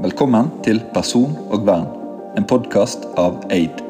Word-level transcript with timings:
Velkommen 0.00 0.46
til 0.64 0.78
Person 0.94 1.34
og 1.52 1.66
vern, 1.68 1.82
en 2.38 2.46
podkast 2.48 3.02
av 3.20 3.34
Aid. 3.52 3.82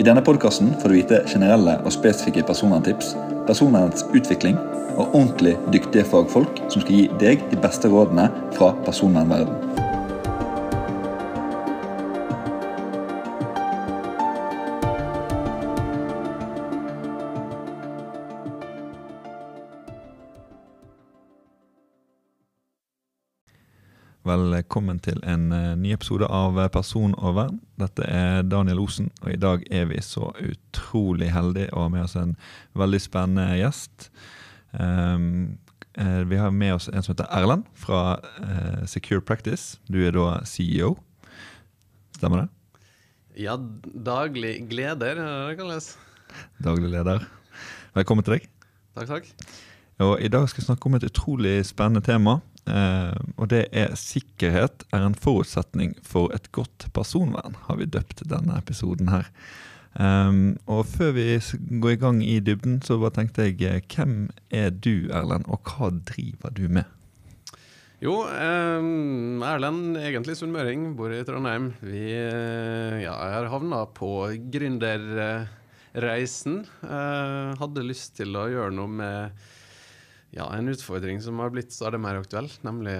I 0.00 0.06
denne 0.06 0.22
podkasten 0.24 0.70
får 0.80 0.88
du 0.88 0.96
vite 0.96 1.18
generelle 1.28 1.74
og 1.82 1.92
spesifikke 1.92 2.46
personverntips, 2.48 3.10
personvernets 3.44 4.06
utvikling 4.08 4.56
og 4.94 5.12
ordentlig 5.12 5.52
dyktige 5.74 6.06
fagfolk 6.08 6.62
som 6.72 6.80
skal 6.80 6.96
gi 6.96 7.04
deg 7.20 7.44
de 7.50 7.60
beste 7.60 7.92
rådene 7.92 8.30
fra 8.56 8.70
personvernverden. 8.88 9.67
Velkommen 24.68 24.98
til 25.00 25.16
en 25.24 25.46
eh, 25.48 25.70
ny 25.80 25.94
episode 25.94 26.26
av 26.28 26.58
eh, 26.60 26.66
Person 26.68 27.14
og 27.16 27.38
vern. 27.38 27.54
Dette 27.80 28.04
er 28.04 28.42
Daniel 28.44 28.82
Osen, 28.82 29.06
og 29.22 29.30
i 29.32 29.38
dag 29.40 29.62
er 29.72 29.86
vi 29.88 29.96
så 30.04 30.26
utrolig 30.44 31.30
heldige 31.32 31.70
å 31.72 31.86
ha 31.86 31.92
med 31.94 32.02
oss 32.04 32.12
en 32.20 32.34
veldig 32.76 33.00
spennende 33.00 33.56
gjest. 33.56 34.10
Um, 34.76 35.56
vi 35.96 36.36
har 36.36 36.52
med 36.52 36.74
oss 36.74 36.90
en 36.92 37.00
som 37.00 37.14
heter 37.14 37.30
Erlend 37.32 37.64
fra 37.80 38.18
uh, 38.20 38.84
Secure 38.84 39.24
Practice. 39.24 39.78
Du 39.88 40.02
er 40.04 40.12
da 40.12 40.42
CEO. 40.44 40.98
Stemmer 42.18 42.44
det? 42.44 42.92
Ja, 43.46 43.56
daglig 43.56 44.52
gleder, 44.68 45.24
det 45.56 45.70
lese. 45.70 45.96
Daglig 46.60 46.92
leder. 46.92 47.24
Velkommen 47.96 48.28
til 48.28 48.36
deg. 48.36 48.52
Takk, 49.00 49.16
takk. 49.16 49.32
Og 50.04 50.20
I 50.20 50.28
dag 50.28 50.44
skal 50.52 50.60
vi 50.60 50.68
snakke 50.68 50.92
om 50.92 51.00
et 51.00 51.08
utrolig 51.08 51.56
spennende 51.66 52.04
tema. 52.04 52.42
Uh, 52.68 53.16
og 53.40 53.48
det 53.52 53.68
er 53.72 53.94
sikkerhet 53.96 54.84
er 54.92 55.02
en 55.06 55.16
forutsetning 55.16 55.96
for 56.04 56.28
et 56.36 56.52
godt 56.52 56.90
personvern, 56.92 57.56
har 57.68 57.76
vi 57.80 57.88
døpt 57.88 58.28
denne 58.28 58.58
episoden 58.60 59.08
her. 59.12 59.26
Um, 59.98 60.54
og 60.70 60.86
før 60.86 61.10
vi 61.16 61.40
går 61.82 61.90
i 61.90 61.98
gang 61.98 62.22
i 62.22 62.38
dybden, 62.44 62.82
så 62.84 62.98
bare 63.00 63.10
tenkte 63.16 63.42
jeg 63.48 63.62
eh, 63.66 63.80
hvem 63.96 64.30
er 64.54 64.70
du, 64.70 65.08
Erlend, 65.10 65.44
og 65.48 65.58
hva 65.64 65.90
driver 66.06 66.50
du 66.54 66.68
med? 66.68 66.84
Jo, 67.98 68.28
um, 68.28 69.42
Erlend, 69.42 69.96
egentlig 69.98 70.36
sunnmøring, 70.38 70.96
bor 70.98 71.10
i 71.10 71.24
Trondheim. 71.26 71.72
Vi 71.82 72.14
uh, 72.14 73.02
ja, 73.02 73.14
har 73.16 73.50
havna 73.50 73.86
på 73.96 74.28
gründerreisen. 74.54 76.66
Uh, 76.84 77.58
hadde 77.58 77.88
lyst 77.88 78.16
til 78.20 78.36
å 78.38 78.46
gjøre 78.52 78.70
noe 78.76 78.88
med 79.00 79.18
ja, 80.34 80.48
en 80.54 80.68
utfordring 80.68 81.22
som 81.24 81.40
har 81.42 81.52
blitt 81.54 81.72
stadig 81.72 82.00
mer 82.02 82.20
aktuell, 82.20 82.50
nemlig 82.66 82.98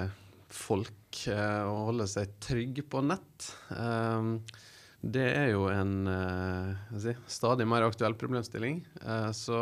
folk 0.48 1.26
eh, 1.28 1.64
å 1.68 1.90
holde 1.90 2.06
seg 2.08 2.32
trygg 2.44 2.80
på 2.88 3.02
nett. 3.04 3.50
Eh, 3.74 4.30
det 4.98 5.26
er 5.30 5.52
jo 5.52 5.68
en 5.70 6.08
eh, 6.10 6.96
si, 6.98 7.14
stadig 7.30 7.68
mer 7.70 7.86
aktuell 7.86 8.16
problemstilling. 8.18 8.80
Eh, 9.04 9.30
så 9.36 9.60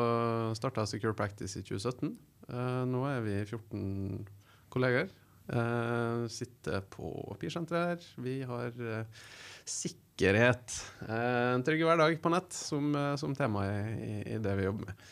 starta 0.57 0.87
Secure 0.89 1.17
Practice 1.17 1.59
i 1.61 1.67
2017. 1.67 2.15
Eh, 2.49 2.83
nå 2.89 3.03
er 3.11 3.21
vi 3.27 3.37
14 3.43 4.23
kolleger. 4.73 5.11
Eh, 5.47 6.25
sitter 6.33 6.87
på 6.91 7.11
Pirsenteret 7.41 7.93
her. 7.93 8.09
Vi 8.25 8.39
har 8.49 8.73
sikkerhet, 9.67 10.73
en 11.11 11.65
trygg 11.67 11.83
hverdag 11.85 12.21
på 12.23 12.31
nett, 12.31 12.55
som, 12.55 12.95
som 13.19 13.35
tema 13.35 13.65
i, 13.67 14.21
i 14.37 14.37
det 14.39 14.53
vi 14.57 14.69
jobber 14.69 14.93
med. 14.93 15.09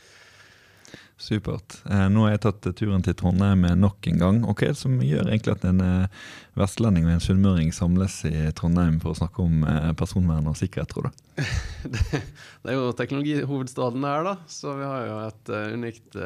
Supert. 1.16 1.76
Eh, 1.90 2.08
nå 2.10 2.24
har 2.24 2.32
jeg 2.32 2.40
tatt 2.42 2.66
turen 2.74 3.02
til 3.06 3.14
Trondheim 3.14 3.62
nok 3.78 4.08
en 4.10 4.18
gang. 4.18 4.40
Hva 4.42 4.54
er 4.66 4.72
det 4.72 4.80
som 4.80 4.96
gjør 4.98 5.28
egentlig 5.28 5.52
at 5.52 5.66
en 5.68 5.82
eh, 5.84 6.24
vestlending 6.58 7.06
og 7.06 7.12
en 7.14 7.22
sunnmøring 7.22 7.70
samles 7.74 8.16
i 8.26 8.48
Trondheim 8.58 8.96
for 9.02 9.14
å 9.14 9.18
snakke 9.20 9.44
om 9.44 9.62
eh, 9.62 9.92
personvern 9.98 10.50
og 10.50 10.58
sikkerhet, 10.58 10.90
tror 10.90 11.06
du? 11.06 11.20
det, 11.94 12.22
det 12.64 12.72
er 12.72 12.78
jo 12.80 12.90
teknologihovedstaden 12.98 14.06
her, 14.08 14.26
da. 14.26 14.34
Så 14.50 14.74
vi 14.74 14.88
har 14.90 15.06
jo 15.06 15.20
et 15.28 15.54
unikt 15.78 16.18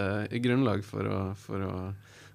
grunnlag 0.49 0.85
for 0.89 1.13
å, 1.13 1.21
for 1.37 1.69
å 1.69 1.73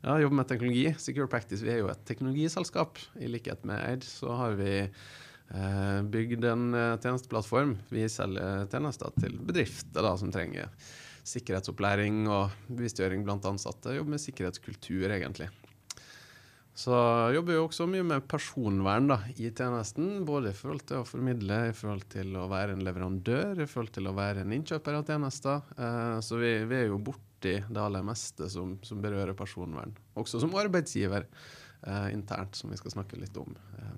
ja, 0.04 0.20
jobbe 0.22 0.38
med 0.38 0.50
teknologi. 0.52 0.88
Secure 1.02 1.32
Practice 1.32 1.66
vi 1.66 1.74
er 1.74 1.82
jo 1.82 1.90
et 1.90 2.06
teknologiselskap. 2.06 3.02
I 3.18 3.34
likhet 3.34 3.66
med 3.66 3.82
Eid 3.82 4.06
så 4.06 4.36
har 4.38 4.60
vi 4.60 4.76
uh, 4.84 6.00
bygd 6.06 6.46
en 6.52 6.68
tjenesteplattform. 7.02 7.80
Vi 7.90 8.06
selger 8.12 8.68
tjenester 8.70 9.16
til 9.18 9.40
bedrifter 9.42 10.06
da, 10.06 10.14
som 10.22 10.30
trenger 10.36 10.70
sikkerhetsopplæring 11.28 12.26
og 12.28 12.54
bevisstgjøring 12.70 13.24
blant 13.26 13.46
ansatte. 13.48 13.96
Jobber 13.96 14.16
med 14.16 14.24
sikkerhetskultur, 14.24 15.08
egentlig. 15.12 15.50
Så 16.74 16.94
jobber 17.36 17.54
vi 17.54 17.60
også 17.62 17.86
mye 17.86 18.06
med 18.08 18.24
personvern 18.26 19.12
da, 19.12 19.20
i 19.38 19.52
tjenesten. 19.54 20.24
Både 20.26 20.50
i 20.50 20.58
forhold 20.58 20.82
til 20.90 21.04
å 21.04 21.08
formidle, 21.08 21.60
i 21.70 21.76
forhold 21.78 22.08
til 22.10 22.34
å 22.40 22.48
være 22.50 22.74
en 22.74 22.82
leverandør, 22.86 23.62
i 23.62 23.70
forhold 23.70 23.94
til 23.94 24.10
å 24.10 24.16
være 24.18 24.42
en 24.42 24.56
innkjøper 24.58 24.98
av 24.98 25.06
tjenester. 25.06 25.62
Eh, 25.78 26.18
så 26.26 26.40
vi, 26.42 26.56
vi, 26.66 26.80
er 26.80 26.90
jo 26.90 26.98
borti 27.12 27.60
det 27.62 27.84
aller 27.84 28.06
meste 28.06 28.50
som, 28.50 28.80
som, 28.82 29.04
berører 29.04 29.38
personvern. 29.38 29.94
Også 30.18 30.42
som 30.42 30.58
arbeidsgiver 30.58 31.28
eh, 31.28 32.10
internt, 32.16 32.58
som 32.58 32.74
vi 32.74 32.82
skal 32.82 32.98
snakke 32.98 33.22
litt 33.22 33.38
om. 33.38 33.54
Eh, 33.78 33.94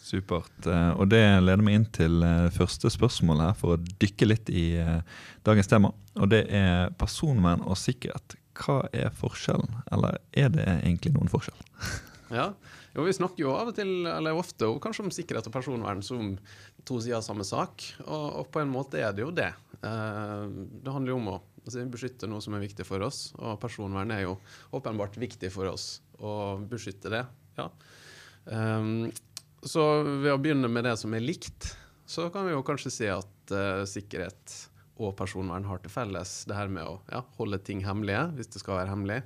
Supert. 0.00 0.66
Eh, 0.66 0.92
og 0.96 1.10
det 1.12 1.20
leder 1.44 1.62
meg 1.64 1.76
inn 1.76 1.86
til 1.92 2.22
eh, 2.24 2.48
første 2.54 2.90
spørsmål 2.92 3.42
her, 3.44 3.56
for 3.58 3.76
å 3.76 3.98
dykke 4.00 4.28
litt 4.30 4.48
i 4.52 4.64
eh, 4.80 5.00
dagens 5.46 5.68
tema. 5.70 5.92
Og 6.16 6.30
det 6.32 6.46
er 6.56 6.94
personvern 7.00 7.66
og 7.66 7.78
sikkerhet. 7.78 8.38
Hva 8.60 8.82
er 8.96 9.12
forskjellen, 9.16 9.82
eller 9.92 10.18
er 10.36 10.50
det 10.56 10.64
egentlig 10.80 11.12
noen 11.14 11.30
forskjell? 11.32 11.60
ja, 12.38 12.48
jo, 12.94 13.04
Vi 13.06 13.16
snakker 13.16 13.44
jo 13.44 13.52
av 13.54 13.70
og 13.70 13.76
til, 13.76 13.92
eller 14.08 14.40
ofte, 14.40 14.72
kanskje 14.82 15.06
om 15.06 15.14
sikkerhet 15.14 15.52
og 15.52 15.54
personvern 15.54 16.02
som 16.04 16.34
to 16.88 16.98
sider 16.98 17.20
av 17.20 17.26
samme 17.28 17.46
sak. 17.46 17.84
Og, 18.06 18.26
og, 18.40 18.50
på 18.52 18.64
en 18.64 18.72
måte 18.72 19.04
er 19.04 19.14
det 19.16 19.26
jo 19.26 19.30
det. 19.36 19.52
det 19.80 20.92
handler 20.92 21.12
jo 21.12 21.20
om 21.20 21.32
å 21.36 21.38
altså, 21.62 21.84
beskytte 21.92 22.28
noe 22.28 22.42
som 22.44 22.56
er 22.56 22.64
viktig 22.64 22.88
for 22.88 23.04
oss, 23.04 23.30
og 23.38 23.60
personvern 23.62 24.16
er 24.16 24.26
jo 24.26 24.36
åpenbart 24.76 25.20
viktig 25.20 25.52
for 25.52 25.70
oss 25.70 25.98
å 26.18 26.56
beskytte 26.72 27.12
det. 27.12 27.26
ja. 27.60 27.68
Um, 28.50 29.10
så 29.66 29.84
ved 30.02 30.32
å 30.32 30.40
begynne 30.40 30.70
med 30.72 30.86
det 30.88 30.96
som 31.00 31.14
er 31.14 31.24
likt, 31.24 31.74
så 32.08 32.28
kan 32.32 32.46
vi 32.48 32.54
jo 32.54 32.64
kanskje 32.66 32.92
si 32.94 33.08
at 33.12 33.54
uh, 33.54 33.84
sikkerhet 33.88 34.56
og 35.00 35.14
personvern 35.16 35.64
har 35.68 35.80
til 35.80 35.92
felles 35.92 36.32
det 36.48 36.56
her 36.56 36.72
med 36.72 36.84
å 36.84 36.98
ja, 37.08 37.22
holde 37.38 37.60
ting 37.64 37.84
hemmelige 37.84 38.26
hvis 38.36 38.50
det 38.52 38.62
skal 38.62 38.80
være 38.80 38.92
hemmelig. 38.92 39.20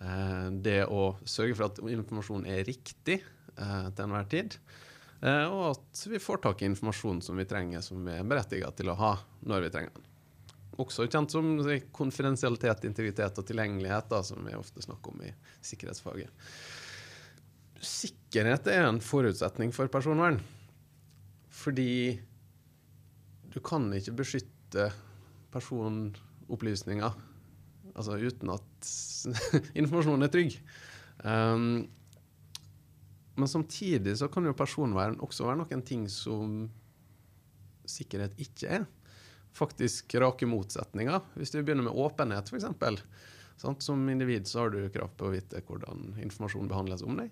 Uh, 0.00 0.52
det 0.64 0.82
å 0.86 1.14
sørge 1.24 1.56
for 1.56 1.68
at 1.68 1.80
informasjon 1.80 2.46
er 2.50 2.64
riktig 2.68 3.20
uh, 3.58 3.90
til 3.90 4.04
enhver 4.06 4.28
tid. 4.30 4.58
og 5.24 5.62
at 5.70 6.00
vi 6.12 6.18
får 6.20 6.42
tak 6.44 6.62
i 6.62 6.66
informasjon 6.68 7.22
som 7.24 7.38
vi 7.40 7.46
trenger, 7.48 7.80
som 7.80 8.04
vi 8.04 8.12
er 8.12 8.26
berettiga 8.28 8.68
til 8.76 8.92
å 8.92 8.98
ha 9.00 9.14
når 9.48 9.64
vi 9.64 9.70
trenger 9.72 9.94
den. 9.96 10.10
Også 10.84 11.06
kjent 11.06 11.32
som 11.32 11.54
konfidensialitet, 11.94 12.84
integritet 12.84 13.38
og 13.38 13.46
tilgjengelighet, 13.46 14.10
da, 14.10 14.20
som 14.26 14.44
vi 14.44 14.56
ofte 14.58 14.82
snakker 14.84 15.14
om 15.14 15.22
i 15.24 15.30
sikkerhetsfaget 15.64 16.28
sikkerhet 17.82 18.68
er 18.70 18.86
en 18.86 19.00
forutsetning 19.02 19.72
for 19.74 19.90
personvern. 19.92 20.38
Fordi 21.54 22.18
du 23.54 23.60
kan 23.62 23.86
ikke 23.94 24.16
beskytte 24.18 24.88
personopplysninger 25.54 27.14
altså 27.94 28.16
uten 28.18 28.50
at 28.50 28.88
informasjonen 29.80 30.26
er 30.26 30.32
trygg. 30.34 30.56
Um, 31.22 31.84
men 33.34 33.50
samtidig 33.50 34.16
så 34.18 34.28
kan 34.30 34.46
jo 34.46 34.56
personvern 34.58 35.18
også 35.22 35.46
være 35.46 35.60
noen 35.62 35.84
ting 35.86 36.08
som 36.10 36.64
sikkerhet 37.86 38.34
ikke 38.42 38.80
er. 38.80 38.88
Faktisk 39.54 40.16
rake 40.18 40.46
motsetninger. 40.50 41.22
Hvis 41.38 41.54
du 41.54 41.60
begynner 41.60 41.86
med 41.86 41.94
åpenhet, 41.94 42.50
f.eks. 42.50 43.02
Som 43.86 44.08
individ 44.10 44.48
så 44.50 44.64
har 44.64 44.74
du 44.74 44.80
krav 44.90 45.14
på 45.14 45.28
å 45.28 45.34
vite 45.34 45.62
hvordan 45.66 46.16
informasjon 46.22 46.70
behandles 46.70 47.06
om 47.06 47.18
deg 47.20 47.30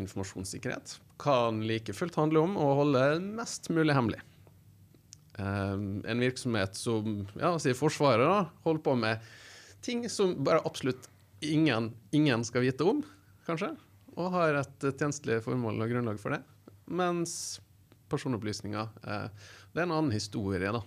informasjonssikkerhet 0.00 0.96
kan 1.20 1.60
like 1.68 1.94
fullt 1.96 2.16
handle 2.18 2.42
om 2.46 2.56
å 2.60 2.72
holde 2.80 3.04
mest 3.38 3.68
mulig 3.72 3.96
hemmelig. 3.96 4.20
Um, 5.38 6.02
en 6.08 6.20
virksomhet 6.20 6.76
som 6.76 7.22
ja, 7.38 7.54
sier 7.62 7.76
Forsvaret 7.78 8.26
da, 8.26 8.42
holder 8.66 8.84
på 8.84 8.96
med 8.98 9.30
ting 9.84 10.04
som 10.12 10.34
bare 10.44 10.64
absolutt 10.68 11.08
ingen, 11.40 11.92
ingen 12.12 12.44
skal 12.44 12.64
vite 12.66 12.84
om, 12.84 13.00
kanskje, 13.46 13.72
og 14.16 14.34
har 14.34 14.58
et 14.60 14.86
tjenestelig 14.90 15.40
formål 15.46 15.80
og 15.80 15.94
grunnlag 15.94 16.20
for 16.20 16.36
det. 16.36 16.42
Mens 16.90 17.32
personopplysninger 18.10 18.90
eh, 19.06 19.48
det 19.72 19.80
er 19.80 19.86
en 19.86 19.96
annen 19.96 20.14
historie. 20.14 20.72
da. 20.74 20.82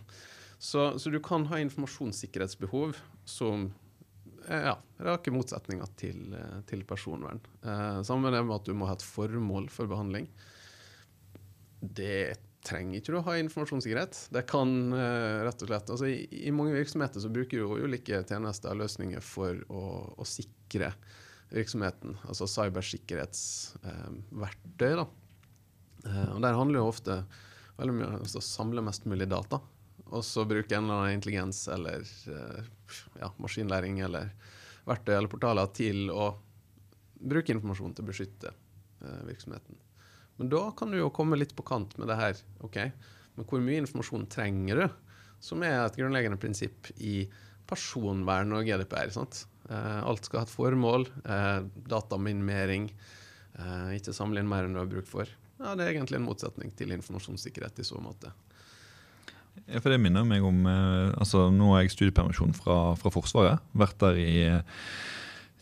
Så, 0.59 0.99
så 0.99 1.09
du 1.09 1.19
kan 1.23 1.47
ha 1.49 1.59
informasjonssikkerhetsbehov 1.63 2.99
som 3.25 3.71
ja, 4.49 4.77
rake 5.05 5.31
motsetninger 5.33 5.87
til, 5.99 6.33
eh, 6.37 6.57
til 6.69 6.81
personvern. 6.87 7.41
Eh, 7.63 7.99
sammen 8.07 8.33
med 8.33 8.55
at 8.55 8.67
du 8.67 8.73
må 8.77 8.83
ha 8.89 8.95
et 8.97 9.05
formål 9.05 9.65
for 9.73 9.85
behandling. 9.91 10.25
Det 11.83 12.37
trenger 12.63 12.95
ikke 12.99 13.11
du 13.11 13.17
å 13.19 13.27
ha 13.27 13.33
informasjonssikkerhet. 13.41 14.13
Det 14.33 14.43
kan 14.49 14.69
eh, 14.95 15.43
rett 15.47 15.63
og 15.63 15.67
slett 15.69 15.91
altså 15.93 16.05
i, 16.09 16.11
i, 16.47 16.49
mange 16.55 16.77
virksomheter 16.77 17.19
så 17.23 17.33
bruker 17.33 17.55
du 17.59 17.65
ulike 17.83 18.15
tjenester 18.27 18.69
og 18.71 18.79
løsninger 18.83 19.21
for 19.25 19.51
å, 19.67 19.81
å 20.15 20.23
sikre 20.27 20.89
virksomheten, 21.53 22.11
altså 22.25 22.45
cybersikkerhetsverktøy. 22.49 24.93
da. 25.01 25.05
Eh, 26.07 26.29
og 26.33 26.39
Der 26.45 26.57
handler 26.57 26.77
jo 26.81 26.91
ofte 26.91 27.13
veldig 27.77 27.95
mye 27.97 28.09
om 28.09 28.15
å 28.23 28.47
samle 28.47 28.81
mest 28.85 29.03
mulig 29.09 29.27
data, 29.31 29.57
og 30.13 30.23
så 30.25 30.45
bruke 30.45 30.75
en 30.77 30.85
eller 30.85 31.01
annen 31.01 31.17
intelligens 31.17 31.63
eller 31.73 32.03
eh, 32.29 32.67
ja, 33.21 33.31
maskinlæring 33.41 34.01
eller 34.05 34.29
verktøy 34.85 35.15
eller 35.15 35.31
portaler 35.31 35.71
til 35.73 36.11
å 36.13 36.33
bruke 37.23 37.53
informasjon 37.55 37.95
til 37.95 38.05
å 38.05 38.09
beskytte 38.11 38.51
eh, 38.51 39.23
virksomheten. 39.29 39.79
Men 40.37 40.51
da 40.51 40.67
kan 40.77 40.91
du 40.93 40.99
jo 40.99 41.11
komme 41.13 41.39
litt 41.39 41.55
på 41.57 41.65
kant 41.65 41.95
med 41.97 42.09
det 42.11 42.19
her. 42.19 42.37
ok, 42.65 42.77
Men 43.37 43.47
hvor 43.49 43.63
mye 43.63 43.81
informasjon 43.81 44.27
trenger 44.33 44.83
du? 44.83 44.85
Som 45.43 45.65
er 45.65 45.79
et 45.81 45.97
grunnleggende 45.97 46.39
prinsipp 46.41 46.89
i 46.97 47.27
personvern 47.69 48.53
og 48.55 48.67
GDPR. 48.67 49.11
sant? 49.13 49.45
Eh, 49.69 49.99
alt 50.03 50.25
skal 50.25 50.43
ha 50.43 50.47
et 50.47 50.53
formål. 50.53 51.07
Dataminimering. 51.89 52.89
Eh, 53.53 53.89
ikke 53.97 54.15
samle 54.15 54.41
inn 54.41 54.49
mer 54.49 54.67
enn 54.67 54.75
du 54.75 54.81
har 54.81 54.89
bruk 54.89 55.09
for. 55.09 55.29
Ja, 55.59 55.75
Det 55.75 55.85
er 55.85 55.93
egentlig 55.93 56.19
en 56.19 56.27
motsetning 56.27 56.73
til 56.75 56.91
informasjonssikkerhet 56.95 57.79
i 57.79 57.87
så 57.87 58.01
måte. 58.01 58.33
Ja, 59.67 59.79
for 59.79 59.89
Det 59.93 60.01
minner 60.01 60.25
meg 60.27 60.43
om 60.45 60.65
eh, 60.67 61.13
altså 61.17 61.47
Nå 61.53 61.73
har 61.73 61.83
jeg 61.83 61.93
studiepermisjon 61.95 62.55
fra, 62.57 62.95
fra 62.99 63.11
Forsvaret. 63.13 63.63
Vært 63.77 63.99
der 64.03 64.19
i 64.19 64.31
eh, 64.49 64.63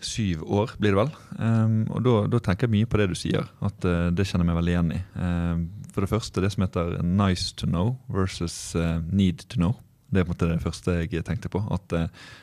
syv 0.01 0.41
år, 0.49 0.73
blir 0.81 0.95
det 0.95 0.97
vel. 0.97 1.11
Um, 1.37 1.75
og 1.93 2.01
da, 2.05 2.15
da, 2.33 2.39
tenker 2.41 2.67
jeg 2.67 2.73
mye 2.73 2.89
på 2.89 2.97
det 2.97 3.11
du 3.11 3.15
sier. 3.17 3.45
At 3.61 3.85
uh, 3.85 4.09
Det 4.09 4.25
kjenner 4.25 4.45
jeg 4.45 4.49
meg 4.49 4.57
veldig 4.57 4.73
igjen 4.73 4.91
i. 4.95 4.99
Uh, 5.13 5.85
for 5.93 6.05
det 6.05 6.09
første 6.09 6.41
det 6.41 6.51
som 6.53 6.65
heter 6.65 6.97
'nice 7.03 7.53
to 7.53 7.67
know' 7.67 7.97
versus 8.09 8.75
uh, 8.75 8.97
'need 9.11 9.45
to 9.49 9.59
know'. 9.59 9.77
Det 10.11 10.19
er 10.19 10.25
på 10.25 10.33
en 10.33 10.35
måte 10.35 10.49
det 10.49 10.63
første 10.63 10.91
jeg 11.05 11.23
tenkte 11.23 11.47
på. 11.47 11.61
At 11.71 11.93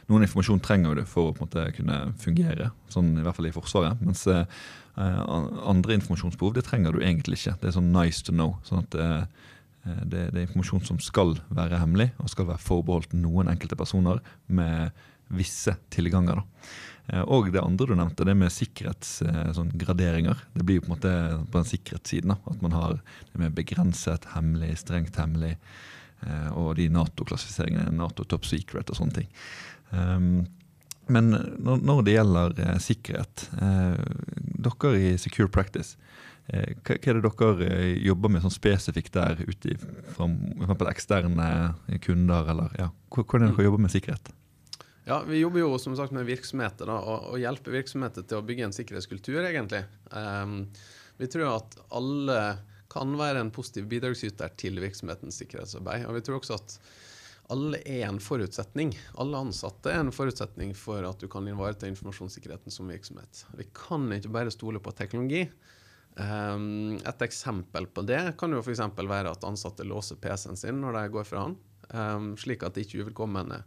Noen 0.08 0.22
informasjon 0.24 0.60
trenger 0.60 0.94
du 0.94 1.02
for 1.04 1.28
å 1.28 1.34
på 1.36 1.42
en 1.42 1.48
måte 1.48 1.72
kunne 1.76 2.14
fungere, 2.16 2.70
sånn 2.88 3.18
i 3.18 3.24
hvert 3.26 3.36
fall 3.36 3.48
i 3.50 3.52
Forsvaret. 3.52 4.00
Mens 4.00 4.24
andre 4.96 5.98
informasjonsbehov 5.98 6.54
det 6.54 6.64
trenger 6.64 6.96
du 6.96 7.02
egentlig 7.04 7.36
ikke. 7.36 7.58
Det 7.60 7.68
er 7.68 7.76
sånn 7.76 7.92
'nice 7.92 8.24
to 8.24 8.32
know'. 8.32 8.56
sånn 8.64 8.86
at 8.86 9.28
det, 10.04 10.28
det, 10.32 10.36
er 10.36 10.46
informasjon 10.46 10.84
som 10.88 11.00
skal 11.02 11.36
være 11.54 11.80
hemmelig 11.82 12.10
og 12.22 12.30
skal 12.32 12.48
være 12.50 12.64
forbeholdt 12.64 13.16
noen 13.16 13.50
enkelte 13.52 13.78
personer 13.78 14.22
med 14.46 14.92
visse 15.28 15.74
tilganger. 15.92 16.40
da. 16.40 16.68
Eh, 17.08 17.24
og 17.24 17.52
det 17.52 17.62
andre 17.62 17.88
du 17.88 17.94
nevnte, 17.96 18.26
det 18.26 18.36
med 18.36 18.52
sikkerhetsgraderinger. 18.52 20.36
Eh, 20.36 20.42
sånn 20.44 20.58
det 20.58 20.66
blir 20.66 20.80
jo 20.80 20.84
på 20.84 20.90
en 20.90 20.96
måte 20.96 21.14
på 21.48 21.56
den 21.56 21.70
sikkerhetssiden. 21.70 22.36
At 22.36 22.60
man 22.64 22.76
har 22.76 22.98
det 22.98 23.40
med 23.40 23.56
begrenset 23.56 24.28
hemmelig, 24.34 24.74
strengt 24.84 25.16
hemmelig, 25.20 25.56
eh, 26.26 26.50
og 26.52 26.76
de 26.80 26.90
Nato-klassifiseringene, 26.92 27.96
Nato 27.96 28.28
top 28.28 28.48
secret 28.48 28.92
og 28.92 29.00
sånne 29.00 29.22
ting. 29.22 29.32
Ehm, 29.96 30.46
men 31.08 31.30
når 31.64 32.02
det 32.04 32.18
gjelder 32.18 32.58
sikkerhet, 32.84 33.46
dere 33.56 34.90
i 35.00 35.14
Secure 35.16 35.48
Practice, 35.48 35.96
hva 36.48 36.96
er 36.96 37.18
det 37.18 37.28
dere 37.28 37.78
jobber 38.00 38.32
med 38.32 38.44
sånn 38.44 38.54
spesifikt 38.54 39.12
der 39.18 39.42
ute 39.44 39.74
fra 40.14 40.28
eksterne 40.88 41.48
kunder? 42.04 42.48
eller 42.54 42.76
ja, 42.80 42.86
Hvordan 43.12 43.42
er 43.42 43.50
det 43.50 43.58
dere 43.58 43.66
jobber 43.68 43.84
med 43.84 43.92
sikkerhet? 43.92 44.30
Ja, 45.08 45.22
Vi 45.24 45.40
jobber 45.40 45.60
jo 45.60 45.78
som 45.80 45.96
sagt 45.96 46.12
med 46.12 46.28
virksomheter 46.28 46.88
da, 46.88 46.98
og, 47.00 47.30
og 47.32 47.40
hjelper 47.40 47.78
virksomheter 47.78 48.24
til 48.28 48.40
å 48.40 48.44
bygge 48.44 48.66
en 48.66 48.76
sikkerhetskultur. 48.76 49.40
egentlig. 49.44 49.84
Um, 50.12 50.66
vi 51.16 51.28
tror 51.32 51.54
at 51.56 51.78
alle 51.96 52.40
kan 52.92 53.12
være 53.16 53.40
en 53.40 53.52
positiv 53.52 53.88
bidragsyter 53.88 54.52
til 54.60 54.80
virksomhetens 54.80 55.40
sikkerhetsarbeid. 55.40 56.06
Og 56.08 56.16
vi 56.16 56.24
tror 56.24 56.40
også 56.40 56.56
at 56.56 56.76
alle 57.52 57.80
er 57.88 58.04
en 58.04 58.20
forutsetning. 58.20 58.92
Alle 59.20 59.40
ansatte 59.40 59.92
er 59.92 60.02
en 60.02 60.12
forutsetning 60.12 60.74
for 60.76 61.04
at 61.08 61.20
du 61.20 61.28
kan 61.32 61.48
ivareta 61.48 61.88
informasjonssikkerheten 61.88 62.72
som 62.72 62.92
virksomhet. 62.92 63.44
Vi 63.56 63.68
kan 63.76 64.04
ikke 64.12 64.32
bare 64.32 64.52
stole 64.52 64.80
på 64.80 64.92
teknologi. 64.96 65.46
Um, 66.18 66.96
et 67.06 67.22
eksempel 67.22 67.86
på 67.94 68.02
det 68.02 68.20
kan 68.40 68.50
jo 68.50 68.58
f.eks. 68.58 68.80
være 68.98 69.30
at 69.30 69.44
ansatte 69.46 69.86
låser 69.86 70.18
PC-en 70.18 70.58
sin 70.58 70.80
når 70.82 70.96
de 70.96 71.02
går 71.14 71.28
fra 71.28 71.44
han, 71.44 71.54
um, 71.94 72.32
slik 72.40 72.64
at 72.66 72.80
ikke 72.80 73.04
uvedkommende 73.04 73.60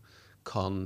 kan 0.48 0.83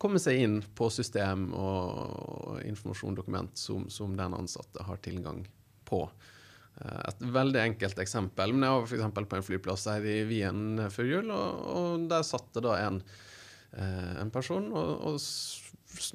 komme 0.00 0.20
seg 0.20 0.42
inn 0.42 0.58
på 0.76 0.88
system 0.92 1.50
og 1.56 2.60
informasjon, 2.64 3.16
dokument, 3.16 3.56
som, 3.56 3.88
som 3.92 4.12
den 4.16 4.36
ansatte 4.36 4.84
har 4.84 5.00
tilgang 5.04 5.42
på. 5.88 6.04
Eh, 6.80 7.00
et 7.08 7.24
veldig 7.34 7.60
enkelt 7.60 8.00
eksempel. 8.00 8.54
men 8.54 8.64
Jeg 8.68 8.78
var 8.78 8.86
for 8.86 9.26
på 9.32 9.38
en 9.38 9.46
flyplass 9.46 9.88
her 9.90 10.06
i 10.06 10.22
Wien 10.28 10.80
før 10.92 11.10
jul, 11.10 11.32
og, 11.34 11.66
og 11.74 12.06
der 12.12 12.24
satt 12.26 12.48
det 12.56 12.64
da 12.64 12.78
en, 12.86 13.02
eh, 13.76 14.14
en 14.22 14.32
person 14.32 14.70
og, 14.72 14.92
og, 15.10 15.20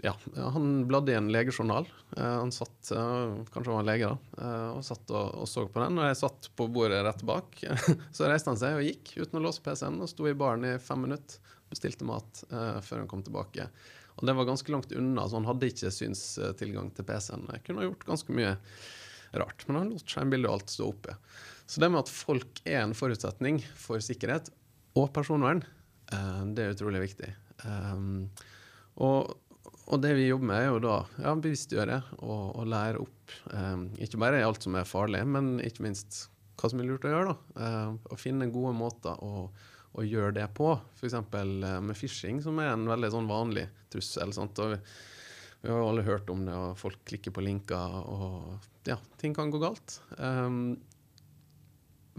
ja, 0.04 0.14
Han 0.56 0.86
bladde 0.90 1.14
i 1.14 1.18
en 1.18 1.32
legejournal. 1.34 1.88
Eh, 2.18 2.36
han 2.40 2.54
satt, 2.56 2.92
Kanskje 2.92 3.70
han 3.70 3.80
var 3.80 3.88
lege, 3.88 4.12
da. 4.12 4.52
Og 4.76 4.84
satt 4.86 5.12
og, 5.14 5.42
og 5.44 5.50
så 5.50 5.66
på 5.70 5.84
den. 5.84 6.00
Og 6.00 6.10
jeg 6.10 6.22
satt 6.22 6.50
på 6.56 6.70
bordet 6.72 7.04
rett 7.06 7.26
bak. 7.28 7.60
Så 8.16 8.30
reiste 8.30 8.52
han 8.52 8.60
seg 8.60 8.80
og 8.80 8.88
gikk 8.88 9.16
uten 9.20 9.40
å 9.40 9.46
låse 9.48 9.64
PC-en 9.66 10.02
og 10.04 10.12
sto 10.12 10.28
i 10.30 10.38
baren 10.38 10.66
i 10.68 10.78
fem 10.82 11.06
minutter 11.08 11.42
bestilte 11.70 12.08
mat 12.08 12.44
uh, 12.52 12.80
før 12.84 13.04
han 13.04 13.12
kom 13.12 13.24
tilbake. 13.26 13.68
Og 14.16 14.28
det 14.28 14.36
var 14.38 14.48
ganske 14.48 14.72
langt 14.72 14.94
unna, 14.96 15.26
så 15.28 15.40
han 15.40 15.48
hadde 15.50 15.70
ikke 15.72 15.92
synstilgang 15.92 16.92
til 16.96 17.08
PC-en. 17.08 17.50
Jeg 17.52 17.66
kunne 17.66 17.84
ha 17.84 17.90
gjort 17.90 18.08
ganske 18.08 18.36
mye 18.36 18.54
rart, 19.36 19.66
men 19.68 19.82
han 19.82 19.92
lot 19.92 20.08
skjermbildet 20.08 20.50
og 20.50 20.60
alt 20.60 20.72
stå 20.72 20.90
oppe. 20.94 21.18
Så 21.68 21.82
det 21.84 21.90
med 21.92 22.06
at 22.06 22.14
folk 22.14 22.62
er 22.64 22.84
en 22.84 22.96
forutsetning 22.96 23.60
for 23.80 24.04
sikkerhet 24.04 24.52
og 24.96 25.10
personvern, 25.16 25.66
uh, 26.14 26.44
det 26.56 26.64
er 26.64 26.78
utrolig 26.78 27.04
viktig. 27.10 27.34
Um, 27.66 28.30
og, 29.04 29.36
og, 29.86 30.00
det 30.02 30.16
vi 30.18 30.30
jobber 30.30 30.50
med, 30.50 30.62
er 30.62 30.72
jo 30.72 30.82
da 30.84 30.96
ja, 31.22 31.36
bevisstgjøre 31.36 32.02
og, 32.20 32.44
og 32.56 32.68
lære 32.72 33.04
opp. 33.04 33.38
Um, 33.52 33.88
ikke 34.02 34.20
bare 34.22 34.44
alt 34.46 34.66
som 34.66 34.78
er 34.80 34.90
farlig, 34.90 35.22
men 35.30 35.56
ikke 35.64 35.86
minst 35.86 36.26
hva 36.60 36.72
som 36.72 36.82
er 36.82 36.90
lurt 36.90 37.06
å 37.06 37.14
gjøre. 37.14 37.34
da. 37.34 37.62
Uh, 37.62 38.12
å 38.16 38.20
finne 38.20 38.52
gode 38.54 38.74
måter 38.78 39.18
å 39.24 39.50
å 39.96 40.04
gjøre 40.04 40.36
det 40.36 40.46
på. 40.58 40.74
F.eks. 40.98 41.16
Eh, 41.16 41.82
med 41.84 41.98
phishing, 41.98 42.42
som 42.44 42.60
er 42.60 42.74
en 42.74 42.88
veldig 42.90 43.12
sånn 43.14 43.30
vanlig 43.30 43.68
trussel. 43.94 44.34
Sant? 44.36 44.60
Og 44.64 44.76
vi, 44.76 44.80
vi 45.64 45.72
har 45.72 45.82
jo 45.82 45.90
alle 45.92 46.06
hørt 46.08 46.32
om 46.34 46.44
det, 46.48 46.56
og 46.56 46.80
folk 46.80 47.00
klikker 47.08 47.36
på 47.36 47.44
linker, 47.46 48.00
og 48.04 48.90
ja, 48.90 49.00
ting 49.22 49.36
kan 49.38 49.54
gå 49.54 49.62
galt. 49.64 50.00
Um, 50.20 50.76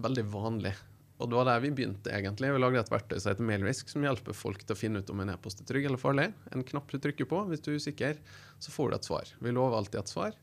veldig 0.02 0.26
vanlig. 0.32 0.74
Og 1.16 1.30
det 1.30 1.36
var 1.38 1.48
der 1.48 1.62
vi 1.64 1.70
begynte, 1.72 2.12
egentlig. 2.12 2.50
Vi 2.52 2.60
lagde 2.60 2.80
et 2.82 2.90
verktøy 2.92 3.16
som 3.16 3.30
heter 3.30 3.46
Mailrisk, 3.48 3.88
som 3.88 4.04
hjelper 4.04 4.36
folk 4.36 4.60
til 4.64 4.76
å 4.76 4.78
finne 4.78 5.00
ut 5.00 5.12
om 5.12 5.22
en 5.22 5.32
e-post 5.32 5.62
er 5.62 5.68
trygg 5.68 5.86
eller 5.88 6.00
farlig. 6.00 6.26
En 6.52 6.64
knapp 6.66 6.90
du 6.92 6.98
trykker 7.00 7.28
på 7.30 7.38
hvis 7.48 7.62
du 7.64 7.70
er 7.72 7.78
usikker, 7.80 8.18
så 8.60 8.74
får 8.74 8.90
du 8.90 8.96
et 8.98 9.08
svar. 9.08 9.30
Vi 9.40 9.54
lover 9.54 9.78
alltid 9.78 10.02
et 10.02 10.12
svar. 10.12 10.36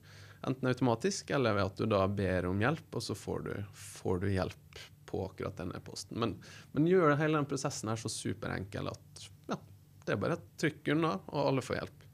Enten 0.44 0.72
automatisk 0.72 1.30
eller 1.36 1.54
ved 1.56 1.70
at 1.70 1.78
du 1.78 1.86
da 1.92 2.02
ber 2.10 2.50
om 2.50 2.64
hjelp, 2.64 2.88
og 2.90 3.06
så 3.06 3.16
får 3.16 3.46
du, 3.46 3.54
får 3.78 4.24
du 4.24 4.28
hjelp 4.34 4.82
på 5.14 5.22
akkurat 5.28 5.62
denne 5.62 5.78
posten. 5.86 6.18
Men, 6.20 6.34
men 6.74 6.90
gjør 6.90 7.14
hele 7.20 7.38
den 7.38 7.50
prosessen 7.50 7.92
her 7.94 8.02
så 8.02 8.10
superenkel 8.10 8.90
at 8.90 9.28
ja, 9.52 9.60
det 10.08 10.16
er 10.16 10.24
bare 10.26 10.40
et 10.40 10.50
trykk 10.58 10.90
unna, 10.96 11.14
og 11.30 11.52
alle 11.52 11.64
får 11.64 11.80
hjelp. 11.84 12.10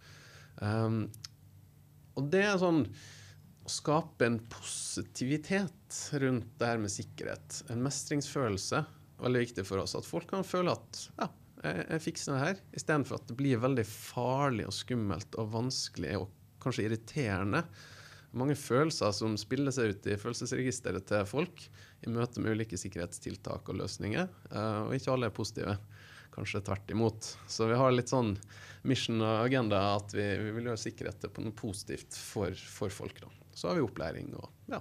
Um, 0.60 1.00
og 2.20 2.28
det 2.34 2.44
er 2.44 2.60
sånn 2.60 2.84
å 3.70 3.74
skape 3.74 4.26
en 4.26 4.40
positivitet 4.50 6.00
rundt 6.24 6.56
det 6.58 6.72
her 6.72 6.82
med 6.82 6.94
sikkerhet. 6.94 7.62
En 7.70 7.84
mestringsfølelse. 7.86 8.82
Veldig 9.20 9.44
viktig 9.46 9.66
for 9.68 9.84
oss. 9.84 9.94
At 10.00 10.08
folk 10.08 10.30
kan 10.32 10.48
føle 10.48 10.74
at 10.74 11.04
ja, 11.20 11.30
jeg, 11.62 11.86
jeg 11.86 12.06
fikser 12.08 12.34
det 12.36 12.42
her. 12.42 12.66
Istedenfor 12.82 13.20
at 13.20 13.30
det 13.30 13.38
blir 13.38 13.62
veldig 13.62 13.86
farlig 13.86 14.66
og 14.70 14.76
skummelt 14.76 15.38
og 15.38 15.54
vanskelig 15.54 16.18
og 16.24 16.30
kanskje 16.64 16.90
irriterende 16.90 17.64
mange 18.38 18.56
følelser 18.58 19.14
som 19.16 19.38
spiller 19.42 19.74
seg 19.74 19.94
ut 19.94 20.08
i 20.10 20.18
følelsesregisteret 20.20 21.08
til 21.10 21.26
folk 21.30 21.64
i 22.06 22.12
møte 22.14 22.42
med 22.44 22.58
ulike 22.58 22.78
sikkerhetstiltak 22.78 23.72
og 23.72 23.80
løsninger. 23.82 24.30
Uh, 24.54 24.86
og 24.88 24.96
ikke 24.98 25.16
alle 25.16 25.30
er 25.30 25.36
positive. 25.36 25.76
Kanskje 26.36 26.62
tvert 26.64 26.92
imot. 26.94 27.32
Så 27.50 27.68
vi 27.72 27.78
har 27.80 27.94
litt 27.96 28.12
sånn 28.12 28.36
mission 28.88 29.20
og 29.26 29.48
agenda 29.48 29.82
at 29.96 30.14
vi, 30.14 30.28
vi 30.44 30.54
vil 30.56 30.70
gjøre 30.70 30.84
sikkerhet 30.86 31.26
på 31.34 31.44
noe 31.44 31.58
positivt 31.58 32.16
for, 32.16 32.54
for 32.54 32.94
folk. 32.94 33.18
Da. 33.24 33.34
Så 33.60 33.70
har 33.70 33.78
vi 33.78 33.84
opplæring 33.84 34.32
og 34.39 34.72
ja, 34.72 34.80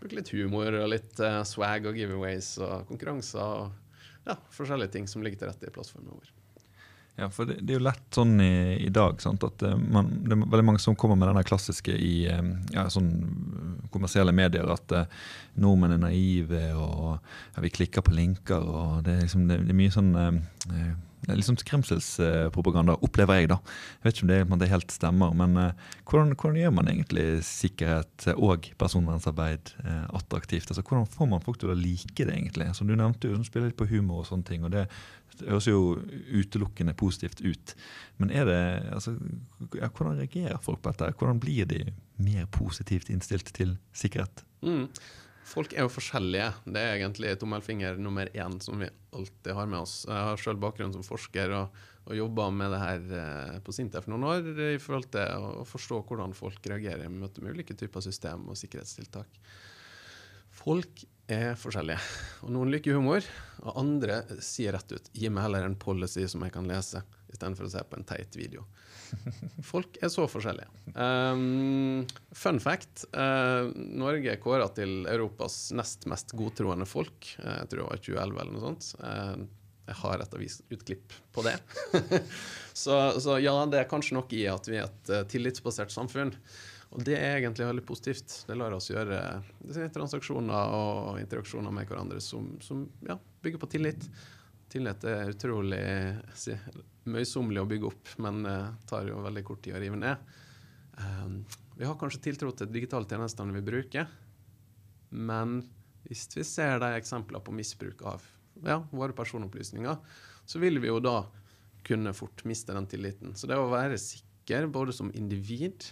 bruker 0.00 0.20
litt 0.20 0.34
humor 0.36 0.76
og 0.78 0.90
litt 0.92 1.22
uh, 1.22 1.42
swag 1.48 1.88
og 1.90 1.98
giveaways 1.98 2.54
og 2.62 2.86
konkurranser 2.90 3.42
og 3.64 4.28
ja, 4.28 4.36
forskjellige 4.54 4.94
ting 4.94 5.08
som 5.10 5.24
ligger 5.26 5.42
til 5.42 5.50
rette 5.50 5.66
i 5.66 5.74
plattformen 5.74 6.12
vår. 6.14 6.36
Ja, 7.20 7.26
for 7.30 7.44
det, 7.44 7.58
det, 7.60 7.74
er 7.74 7.80
jo 7.80 7.84
lett 7.84 8.16
sånn 8.16 8.38
i, 8.40 8.78
i 8.86 8.90
dag 8.94 9.18
sant, 9.20 9.42
at 9.44 9.60
eh, 9.66 9.76
man, 9.76 10.08
det 10.24 10.32
er 10.32 10.40
veldig 10.40 10.64
mange 10.64 10.80
som 10.80 10.96
kommer 10.96 11.18
med 11.20 11.28
den 11.28 11.44
klassiske 11.44 11.92
i 11.92 12.14
eh, 12.30 12.52
ja, 12.72 12.86
sånn 12.88 13.10
kommersielle 13.92 14.32
medier 14.32 14.70
at 14.70 14.94
uh, 14.94 15.20
nordmenn 15.60 15.96
er 15.96 16.00
naive 16.04 16.62
og 16.78 17.18
ja, 17.18 17.64
vi 17.64 17.72
klikker 17.74 18.06
på 18.06 18.14
linker. 18.14 18.62
og 18.62 19.02
Det 19.04 19.16
er, 19.16 19.24
liksom, 19.26 19.48
det, 19.50 19.58
det 19.66 19.74
er 19.74 19.80
mye 19.82 19.92
sånn 19.92 20.12
uh, 20.14 20.86
liksom 21.28 21.58
skremselspropaganda, 21.60 22.96
opplever 23.04 23.40
jeg. 23.40 23.50
da. 23.52 23.58
Jeg 23.98 24.06
vet 24.06 24.16
ikke 24.16 24.26
om 24.26 24.32
det, 24.32 24.40
om 24.46 24.62
det 24.62 24.70
helt 24.70 24.94
stemmer, 24.94 25.34
men 25.36 25.56
uh, 25.58 25.94
hvordan, 26.08 26.34
hvordan, 26.34 26.58
gjør 26.60 26.74
man 26.76 26.90
egentlig 26.92 27.26
sikkerhet 27.46 28.28
og 28.36 28.70
personvernsarbeid 28.80 29.74
uh, 29.84 30.06
attraktivt? 30.16 30.70
Altså, 30.70 30.82
Hvordan 30.82 31.08
får 31.10 31.30
man 31.30 31.44
folk 31.44 31.60
til 31.60 31.72
å 31.72 31.78
like 31.78 32.24
det, 32.24 32.32
egentlig? 32.32 32.70
Som 32.76 32.90
du 32.90 32.96
nevnte, 32.96 33.30
du 33.30 33.46
spiller 33.46 33.70
litt 33.70 33.80
på 33.80 33.88
humor 33.90 34.22
og 34.22 34.30
sånne 34.30 34.48
ting. 34.48 34.64
og 34.64 34.74
det 34.74 34.86
Det 35.40 35.48
høres 35.48 35.68
jo 35.68 36.00
utelukkende 36.34 36.94
positivt 36.94 37.40
ut. 37.40 37.74
Men 38.18 38.30
er 38.30 38.44
det, 38.44 38.60
altså, 38.92 39.16
ja, 39.78 39.88
hvordan 39.88 40.18
reagerer 40.18 40.58
folk 40.60 40.82
på 40.82 40.90
dette? 40.90 41.14
Hvordan 41.16 41.40
blir 41.40 41.64
de 41.64 41.92
mer 42.16 42.46
positivt 42.46 43.08
innstilt 43.10 43.52
til 43.54 43.78
sikkerhet? 43.92 44.44
Mm. 44.62 44.88
Folk 45.50 45.72
er 45.74 45.82
jo 45.82 45.90
forskjellige. 45.90 46.50
Det 46.70 46.80
er 46.80 46.96
egentlig 47.00 47.32
tommelfinger 47.40 47.96
nummer 47.98 48.28
én 48.30 48.58
som 48.62 48.78
vi 48.78 48.86
alltid 49.16 49.54
har 49.56 49.66
med 49.70 49.82
oss. 49.82 50.04
Jeg 50.06 50.26
har 50.28 50.38
sjøl 50.38 50.60
bakgrunn 50.62 50.92
som 50.94 51.02
forsker 51.02 51.54
og, 51.56 51.80
og 52.06 52.14
jobba 52.14 52.46
med 52.54 52.70
det 52.70 52.82
her 52.82 53.14
eh, 53.18 53.56
på 53.66 53.74
Sintef 53.74 54.06
noen 54.10 54.28
år 54.30 54.46
i 54.68 54.78
forhold 54.82 55.10
til 55.10 55.48
å 55.48 55.64
forstå 55.66 56.04
hvordan 56.06 56.36
folk 56.38 56.70
reagerer 56.70 57.08
i 57.08 57.10
møte 57.10 57.42
med 57.42 57.56
ulike 57.56 57.74
typer 57.78 58.04
system 58.04 58.46
og 58.46 58.58
sikkerhetstiltak. 58.60 59.40
Folk 60.60 61.02
er 61.30 61.58
forskjellige. 61.58 61.98
Og 62.46 62.54
noen 62.54 62.70
liker 62.70 62.98
humor, 62.98 63.26
og 63.64 63.78
andre 63.80 64.22
sier 64.44 64.74
rett 64.76 64.92
ut 64.92 65.10
'gi 65.14 65.30
meg 65.30 65.46
heller 65.46 65.66
en 65.66 65.78
policy 65.78 66.26
som 66.30 66.42
jeg 66.46 66.54
kan 66.54 66.68
lese', 66.68 67.02
istedenfor 67.30 67.66
å 67.66 67.74
se 67.74 67.82
på 67.86 67.98
en 67.98 68.06
teit 68.06 68.38
video. 68.38 68.66
Folk 69.70 69.98
er 70.02 70.10
så 70.12 70.26
forskjellige. 70.30 70.68
Um, 70.94 72.06
fun 72.32 72.60
fact. 72.62 73.06
Uh, 73.14 73.70
Norge 73.74 74.32
er 74.32 74.40
kåra 74.42 74.68
til 74.74 75.06
Europas 75.10 75.70
nest 75.76 76.06
mest 76.10 76.34
godtroende 76.38 76.88
folk. 76.88 77.32
Uh, 77.42 77.60
jeg 77.62 77.70
tror 77.70 77.82
det 77.82 77.88
var 77.88 78.02
2011 78.04 78.42
eller 78.42 78.56
noe 78.56 78.64
sånt. 78.66 78.90
Uh, 79.02 79.46
jeg 79.90 79.98
har 80.04 80.22
et 80.22 80.34
avisutklipp 80.38 81.14
på 81.34 81.46
det. 81.46 81.56
så, 82.84 82.98
så, 83.18 83.38
ja, 83.42 83.54
det 83.70 83.82
er 83.82 83.88
kanskje 83.90 84.18
noe 84.18 84.36
i 84.36 84.44
at 84.50 84.68
vi 84.70 84.78
er 84.78 84.86
et 84.86 85.14
tillitsbasert 85.32 85.90
samfunn. 85.94 86.34
Og 86.90 87.04
det 87.06 87.16
er 87.18 87.38
egentlig 87.38 87.68
veldig 87.68 87.86
positivt. 87.86 88.34
Det 88.48 88.56
lar 88.58 88.74
oss 88.74 88.90
gjøre 88.90 89.20
transaksjoner 89.94 90.74
og 90.74 91.20
interaksjoner 91.22 91.74
med 91.74 91.86
hverandre 91.90 92.22
som, 92.22 92.52
som 92.62 92.84
ja, 93.06 93.18
bygger 93.42 93.62
på 93.62 93.70
tillit. 93.76 94.06
Tillit 94.70 95.06
er 95.06 95.30
utrolig 95.30 95.82
møysommelig 97.08 97.62
å 97.62 97.68
bygge 97.70 97.88
opp, 97.88 98.14
men 98.20 98.44
uh, 98.46 98.72
tar 98.90 99.08
jo 99.08 99.22
veldig 99.24 99.44
kort 99.46 99.62
tid 99.64 99.76
å 99.76 99.82
rive 99.82 99.98
ned. 100.00 100.32
Um, 101.00 101.40
vi 101.78 101.86
har 101.88 101.96
kanskje 102.00 102.22
tiltro 102.26 102.52
til 102.52 102.68
digitale 102.72 103.08
tjenestene 103.08 103.54
vi 103.56 103.64
bruker, 103.64 104.10
men 105.10 105.60
hvis 106.04 106.26
vi 106.34 106.44
ser 106.46 106.80
de 106.82 106.92
eksempler 106.96 107.42
på 107.44 107.54
misbruk 107.56 108.02
av 108.08 108.24
ja, 108.66 108.80
våre 108.90 109.16
personopplysninger, 109.16 109.96
så 110.44 110.60
vil 110.60 110.80
vi 110.82 110.90
jo 110.90 111.00
da 111.02 111.22
kunne 111.86 112.12
fort 112.16 112.44
miste 112.44 112.74
den 112.76 112.88
tilliten. 112.90 113.34
Så 113.36 113.48
det 113.48 113.56
å 113.56 113.70
være 113.72 113.98
sikker 114.00 114.68
både 114.72 114.92
som 114.96 115.12
individ, 115.16 115.86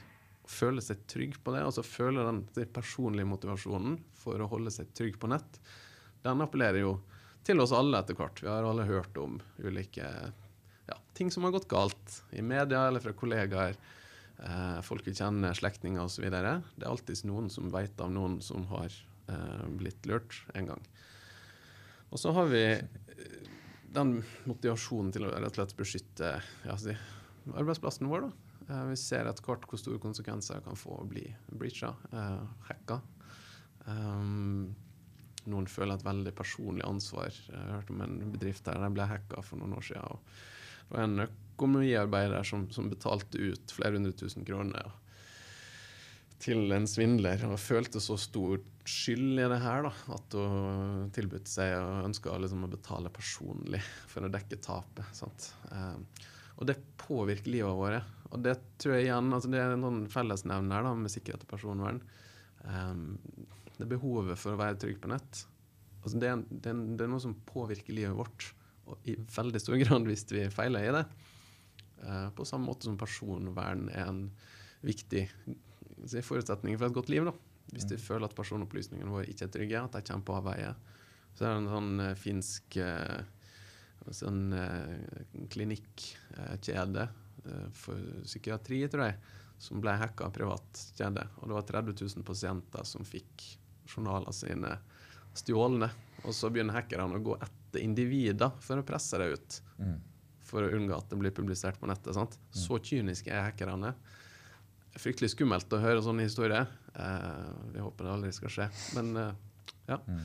føle 0.48 0.82
seg 0.84 1.04
trygg 1.10 1.36
på 1.44 1.52
det, 1.54 1.62
altså 1.64 1.84
føle 1.84 2.24
den, 2.24 2.42
den 2.56 2.70
personlige 2.72 3.28
motivasjonen 3.28 3.98
for 4.16 4.40
å 4.40 4.48
holde 4.48 4.72
seg 4.72 4.92
trygg 4.96 5.18
på 5.20 5.30
nett, 5.30 5.60
den 6.24 6.44
appellerer 6.44 6.82
jo 6.82 6.94
til 7.46 7.60
oss 7.62 7.72
alle 7.72 8.00
etter 8.00 8.16
hvert. 8.18 8.42
Vi 8.42 8.50
har 8.50 8.66
alle 8.66 8.88
hørt 8.88 9.16
om 9.20 9.38
ulike 9.62 10.08
ja, 10.88 10.96
ting 11.16 11.30
som 11.34 11.46
har 11.46 11.54
gått 11.54 11.68
galt 11.70 12.22
i 12.30 12.42
media 12.42 12.86
eller 12.88 13.04
fra 13.04 13.14
kollegaer. 13.16 13.76
Eh, 14.38 14.80
folk 14.86 15.06
vi 15.06 15.16
kjenner, 15.18 15.56
slektninger 15.56 16.02
osv. 16.04 16.28
Det 16.30 16.40
er 16.40 16.88
alltid 16.88 17.24
noen 17.28 17.50
som 17.52 17.70
vet 17.74 18.00
av 18.00 18.12
noen 18.14 18.38
som 18.44 18.66
har 18.72 18.92
eh, 19.28 19.64
blitt 19.80 20.06
lurt 20.08 20.42
en 20.54 20.72
gang. 20.72 20.84
Og 22.08 22.20
så 22.22 22.32
har 22.36 22.48
vi 22.52 22.64
eh, 22.72 23.54
den 23.94 24.18
motivasjonen 24.48 25.12
til 25.14 25.26
å 25.28 25.32
rett 25.34 25.52
og 25.52 25.60
slett 25.60 25.78
beskytte 25.78 26.34
ja, 26.66 26.76
arbeidsplassen 27.54 28.08
vår. 28.10 28.28
da. 28.28 28.48
Eh, 28.68 28.84
vi 28.90 28.98
ser 29.00 29.28
etter 29.28 29.44
hvert 29.44 29.64
hvor 29.68 29.80
store 29.80 30.00
konsekvenser 30.02 30.58
det 30.58 30.66
kan 30.68 30.78
få 30.78 31.00
å 31.00 31.08
bli 31.08 31.24
breacha, 31.48 31.94
eh, 32.12 32.44
hacka. 32.68 33.00
Um, 33.88 34.74
noen 35.48 35.68
føler 35.70 35.96
et 35.96 36.04
veldig 36.04 36.34
personlig 36.36 36.84
ansvar. 36.84 37.32
Jeg 37.32 37.72
hørte 37.72 37.94
om 37.94 38.02
en 38.04 38.18
bedrift 38.34 38.66
der 38.66 38.80
de 38.82 38.90
ble 38.92 39.06
hacka 39.08 39.40
for 39.46 39.60
noen 39.60 39.78
år 39.78 39.86
siden. 39.86 40.24
Det 40.88 40.96
var 40.96 41.04
en 41.04 41.26
økonomiarbeider 41.26 42.46
som, 42.48 42.68
som 42.72 42.88
betalte 42.90 43.38
ut 43.38 43.74
flere 43.76 43.98
hundre 43.98 44.14
tusen 44.16 44.46
kroner 44.48 44.88
til 46.38 46.70
en 46.74 46.86
svindler 46.86 47.42
og 47.48 47.58
følte 47.58 48.00
så 48.02 48.14
stor 48.20 48.60
skyld 48.88 49.40
i 49.42 49.48
det 49.50 49.58
her 49.60 49.84
da, 49.88 49.92
at 50.14 50.36
hun 50.38 51.08
tilbød 51.14 51.50
seg 51.50 51.74
og 51.80 52.06
ønska 52.08 52.36
liksom 52.40 52.64
å 52.64 52.70
betale 52.72 53.12
personlig 53.12 53.82
for 54.08 54.24
å 54.24 54.30
dekke 54.32 54.60
tapet. 54.64 55.48
Um, 55.72 56.06
og 56.58 56.70
det 56.70 56.78
påvirker 57.00 57.52
livet 57.52 57.78
vårt. 57.78 58.14
Og 58.30 58.42
det 58.44 58.54
tror 58.80 58.96
jeg 58.96 59.08
igjen, 59.08 59.32
altså 59.34 59.50
det 59.52 59.60
er 59.62 59.76
noen 59.80 60.06
fellesnevner 60.12 60.86
da, 60.86 60.94
med 60.98 61.12
sikkerhet 61.12 61.44
og 61.46 61.50
personvern. 61.50 62.00
Um, 62.64 63.18
det 63.78 63.90
behovet 63.90 64.38
for 64.38 64.54
å 64.54 64.60
være 64.60 64.78
trygg 64.82 64.98
på 65.02 65.10
nett, 65.10 65.44
altså 66.02 66.18
det, 66.18 66.30
er, 66.30 66.40
det, 66.50 66.72
er, 66.72 66.80
det, 66.96 67.04
er, 67.04 67.10
noe 67.12 67.22
som 67.22 67.36
påvirker 67.46 67.94
livet 67.94 68.16
vårt. 68.18 68.48
I 69.08 69.16
veldig 69.34 69.60
stor 69.62 69.78
grad 69.82 70.08
hvis 70.08 70.26
vi 70.32 70.44
feiler 70.52 70.86
i 70.86 70.94
det. 70.94 71.04
Uh, 72.02 72.28
på 72.36 72.46
samme 72.46 72.68
måte 72.68 72.88
som 72.88 72.98
personvern 73.00 73.88
er 73.90 74.06
en 74.06 74.24
viktig 74.86 75.26
forutsetning 76.22 76.78
for 76.78 76.88
et 76.88 76.96
godt 76.96 77.10
liv. 77.12 77.26
Da. 77.26 77.34
Hvis 77.72 77.88
vi 77.90 77.98
mm. 77.98 78.04
føler 78.04 78.28
at 78.28 78.36
personopplysningene 78.38 79.12
våre 79.12 79.26
ikke 79.30 79.48
er 79.48 79.54
trygge, 79.56 79.82
at 79.82 79.98
de 79.98 80.04
kommer 80.06 80.28
på 80.28 80.38
avveie. 80.38 80.70
Så 81.34 81.44
er 81.44 81.52
det 81.52 81.62
en 81.62 81.72
sånn 81.74 82.04
uh, 82.04 82.12
finsk 82.18 82.78
uh, 82.82 83.18
sånn, 84.14 84.54
klinikkjede 85.52 87.02
for 87.76 88.22
psykiatri, 88.24 88.78
tror 88.88 89.02
jeg, 89.04 89.16
som 89.60 89.82
ble 89.82 89.92
hacka 90.00 90.28
av 90.28 90.32
privat 90.32 90.80
kjede. 90.96 91.26
Og 91.40 91.50
det 91.50 91.56
var 91.58 91.66
30 91.68 91.98
000 92.16 92.24
pasienter 92.24 92.86
som 92.88 93.04
fikk 93.04 93.44
journalene 93.88 94.32
sine 94.32 94.70
stjålne. 95.40 95.90
Og 96.26 96.34
så 96.34 96.50
begynner 96.52 96.76
hackerne 96.78 97.18
å 97.18 97.24
gå 97.24 97.36
etter 97.38 97.82
individer 97.84 98.54
for 98.64 98.80
å 98.80 98.86
presse 98.86 99.20
det 99.20 99.28
ut. 99.34 99.58
Mm. 99.78 99.98
For 100.48 100.64
å 100.64 100.72
unngå 100.78 100.96
at 100.96 101.10
det 101.12 101.20
blir 101.20 101.34
publisert 101.34 101.78
på 101.80 101.88
nettet. 101.90 102.14
Sant? 102.16 102.38
Mm. 102.40 102.58
Så 102.64 102.80
kyniske 102.90 103.32
er 103.32 103.46
hackerne. 103.46 103.94
Fryktelig 104.98 105.34
skummelt 105.34 105.72
å 105.72 105.82
høre 105.82 106.02
sånne 106.02 106.26
historier. 106.26 106.66
Eh, 106.94 107.48
vi 107.74 107.84
håper 107.84 108.08
det 108.08 108.14
aldri 108.16 108.34
skal 108.34 108.54
skje. 108.54 108.68
Men 108.96 109.14
eh, 109.20 109.32
ja. 109.92 110.00
Mm. 110.08 110.24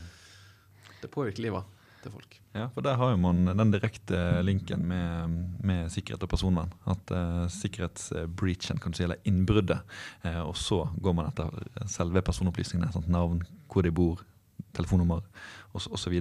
Det 1.03 1.12
påvirker 1.12 1.46
livet 1.46 1.79
til 2.03 2.13
folk. 2.13 2.39
Ja, 2.53 2.67
for 2.74 2.86
der 2.86 2.98
har 3.00 3.13
jo 3.13 3.20
man 3.22 3.48
den 3.48 3.72
direkte 3.74 4.20
linken 4.46 4.84
med, 4.88 5.38
med 5.63 5.91
sikkerhet 5.93 6.24
og 6.25 6.32
personvern. 6.32 6.74
At 6.89 7.13
uh, 7.15 7.46
sikkerhetsbreachen, 7.51 8.82
kan 8.82 8.93
du 8.93 9.00
si, 9.00 9.05
eller 9.08 9.22
innbruddet, 9.27 9.82
uh, 10.25 10.43
og 10.43 10.55
så 10.60 10.84
går 11.01 11.17
man 11.17 11.32
etter 11.32 11.50
selve 11.91 12.24
personopplysningene. 12.25 12.91
Sant? 12.93 13.10
Navn, 13.12 13.41
hvor 13.72 13.88
de 13.88 13.93
bor, 13.96 14.22
telefonnummer 14.75 15.25
osv. 15.74 16.15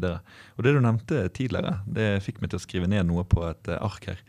Og 0.56 0.64
det 0.64 0.72
du 0.74 0.80
nevnte 0.80 1.26
tidligere, 1.36 1.78
det 1.86 2.22
fikk 2.24 2.40
meg 2.42 2.52
til 2.52 2.60
å 2.60 2.64
skrive 2.64 2.90
ned 2.90 3.08
noe 3.08 3.24
på 3.28 3.44
et 3.48 3.72
uh, 3.72 3.80
ark 3.84 4.08
her. 4.12 4.22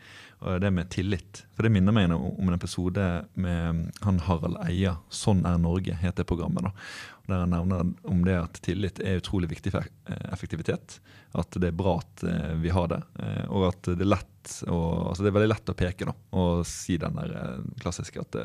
Og 0.44 0.60
det 0.60 0.70
med 0.76 0.90
tillit. 0.92 1.42
For 1.56 1.64
det 1.64 1.72
minner 1.72 1.94
meg 1.96 2.12
om 2.12 2.48
en 2.50 2.56
episode 2.56 3.04
med 3.40 3.90
han 4.04 4.20
Harald 4.26 4.60
Eia. 4.66 4.98
'Sånn 5.08 5.44
er 5.48 5.56
Norge' 5.58 5.96
heter 5.96 6.28
programmet. 6.28 6.68
da 6.68 6.72
der 7.26 7.38
han 7.38 7.50
nevner 7.50 7.92
om 8.02 8.24
det 8.24 8.36
at 8.36 8.58
tillit 8.64 9.00
er 9.00 9.20
utrolig 9.20 9.48
viktig 9.48 9.72
for 9.72 9.86
eh, 9.86 10.24
effektivitet. 10.32 10.98
At 11.32 11.56
det 11.56 11.70
er 11.70 11.76
bra 11.76 11.96
at 12.02 12.24
eh, 12.28 12.52
vi 12.60 12.72
har 12.74 12.90
det. 12.92 13.00
Eh, 13.16 13.46
og 13.48 13.70
at 13.70 13.88
det 13.88 14.04
er 14.04 14.10
lett 14.12 14.52
å, 14.68 14.76
altså 15.08 15.24
det 15.24 15.30
er 15.30 15.36
veldig 15.38 15.48
lett 15.54 15.72
å 15.72 15.76
peke 15.78 16.04
da, 16.04 16.12
og 16.36 16.66
si 16.68 16.98
den 17.00 17.16
der 17.16 17.62
klassiske 17.80 18.20
at 18.20 18.36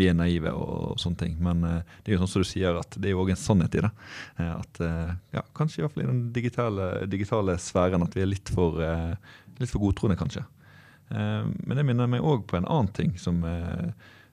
vi 0.00 0.06
er 0.08 0.16
naive 0.16 0.48
og, 0.56 0.94
sånne 1.02 1.20
ting. 1.20 1.34
Men 1.44 1.60
det 1.60 2.06
er 2.06 2.14
jo 2.14 2.22
sånn 2.22 2.32
som 2.32 2.46
du 2.46 2.48
sier 2.48 2.80
at 2.80 2.96
det 2.96 3.10
er 3.10 3.12
jo 3.12 3.20
òg 3.20 3.34
en 3.34 3.42
sannhet 3.42 3.76
i 3.76 3.82
det. 3.84 3.92
At 4.46 4.80
ja, 4.80 5.44
kanskje 5.52 5.82
i 5.82 5.84
hvert 5.84 5.92
fall 5.92 6.06
i 6.06 6.08
den 6.08 6.24
digitale, 6.32 6.88
digitale 7.12 7.58
sfæren 7.60 8.06
at 8.06 8.16
vi 8.16 8.24
er 8.24 8.32
litt 8.32 8.48
for, 8.56 8.80
litt 9.60 9.74
for 9.74 9.84
godtroende, 9.84 10.16
kanskje. 10.16 10.46
Men 11.12 11.76
det 11.76 11.84
minner 11.84 12.08
meg 12.08 12.24
òg 12.24 12.46
på 12.48 12.56
en 12.56 12.64
annen 12.64 12.92
ting 12.96 13.10
som 13.20 13.42